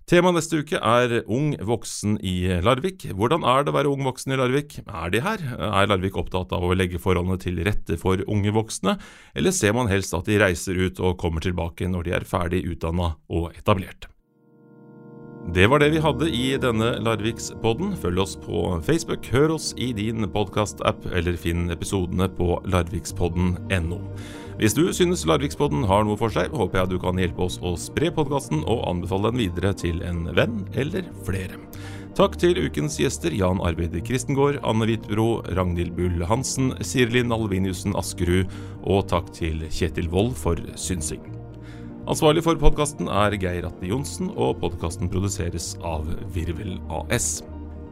Temaet 0.09 0.38
neste 0.38 0.62
uke 0.62 0.79
er 0.81 1.18
Ung 1.29 1.51
voksen 1.68 2.14
i 2.25 2.49
Larvik. 2.64 3.05
Hvordan 3.12 3.42
er 3.44 3.66
det 3.66 3.75
å 3.75 3.77
være 3.77 3.90
ung 3.92 4.07
voksen 4.07 4.33
i 4.33 4.38
Larvik? 4.40 4.79
Er 4.87 5.12
de 5.12 5.21
her? 5.21 5.42
Er 5.61 5.90
Larvik 5.90 6.16
opptatt 6.16 6.55
av 6.57 6.64
å 6.64 6.73
legge 6.73 7.01
forholdene 7.03 7.37
til 7.42 7.61
rette 7.66 7.99
for 8.01 8.23
unge 8.25 8.55
voksne, 8.57 8.97
eller 9.37 9.53
ser 9.53 9.77
man 9.77 9.92
helst 9.92 10.16
at 10.16 10.31
de 10.31 10.40
reiser 10.40 10.81
ut 10.81 11.03
og 11.05 11.18
kommer 11.21 11.44
tilbake 11.44 11.90
når 11.92 12.09
de 12.09 12.16
er 12.16 12.29
ferdig 12.31 12.62
utdanna 12.73 13.18
og 13.29 13.53
etablert? 13.61 14.09
Det 15.53 15.68
var 15.68 15.85
det 15.85 15.92
vi 15.92 16.01
hadde 16.01 16.33
i 16.33 16.47
denne 16.61 16.94
Larvikspodden. 17.05 17.92
Følg 18.01 18.25
oss 18.25 18.37
på 18.40 18.64
Facebook, 18.88 19.29
hør 19.29 19.59
oss 19.59 19.75
i 19.77 19.92
din 19.97 20.25
podkastapp, 20.33 21.05
eller 21.12 21.37
finn 21.37 21.68
episodene 21.73 22.33
på 22.33 22.62
larvikspodden.no. 22.64 24.01
Hvis 24.59 24.75
du 24.75 24.88
synes 24.90 25.21
Larvikspodden 25.23 25.85
har 25.87 26.03
noe 26.03 26.18
for 26.18 26.35
seg, 26.35 26.51
håper 26.51 26.81
jeg 26.81 26.90
du 26.90 26.97
kan 26.99 27.18
hjelpe 27.21 27.44
oss 27.44 27.61
å 27.62 27.77
spre 27.79 28.09
podkasten 28.11 28.64
og 28.66 28.81
anbefale 28.90 29.31
den 29.31 29.44
videre 29.44 29.71
til 29.79 30.01
en 30.03 30.25
venn 30.35 30.64
eller 30.75 31.07
flere. 31.23 31.61
Takk 32.18 32.35
til 32.42 32.59
ukens 32.59 32.97
gjester 32.99 33.31
Jan 33.31 33.61
Arvid 33.62 33.94
Kristengård, 34.03 34.59
Anne 34.66 34.88
Hvitbro, 34.88 35.29
Ragnhild 35.55 35.94
Bull 35.94 36.25
Hansen, 36.27 36.73
Sirlin 36.83 37.31
Alviniussen 37.31 37.94
Askerud, 37.94 38.51
og 38.83 39.07
takk 39.12 39.31
til 39.37 39.62
Kjetil 39.71 40.11
Wold 40.11 40.35
for 40.40 40.59
synsing. 40.75 41.23
Ansvarlig 42.11 42.42
for 42.42 42.59
podkasten 42.59 43.07
er 43.07 43.38
Geir 43.38 43.68
Atte 43.68 43.87
Johnsen, 43.87 44.33
og 44.35 44.59
podkasten 44.64 45.12
produseres 45.12 45.77
av 45.87 46.11
Virvel 46.35 46.81
AS. 46.99 47.44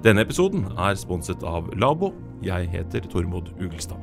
Denne 0.02 0.26
episoden 0.26 0.66
er 0.74 0.98
sponset 0.98 1.46
av 1.46 1.70
Labo. 1.78 2.10
Jeg 2.42 2.66
heter 2.74 3.06
Tormod 3.12 3.54
Ugelstad. 3.62 4.02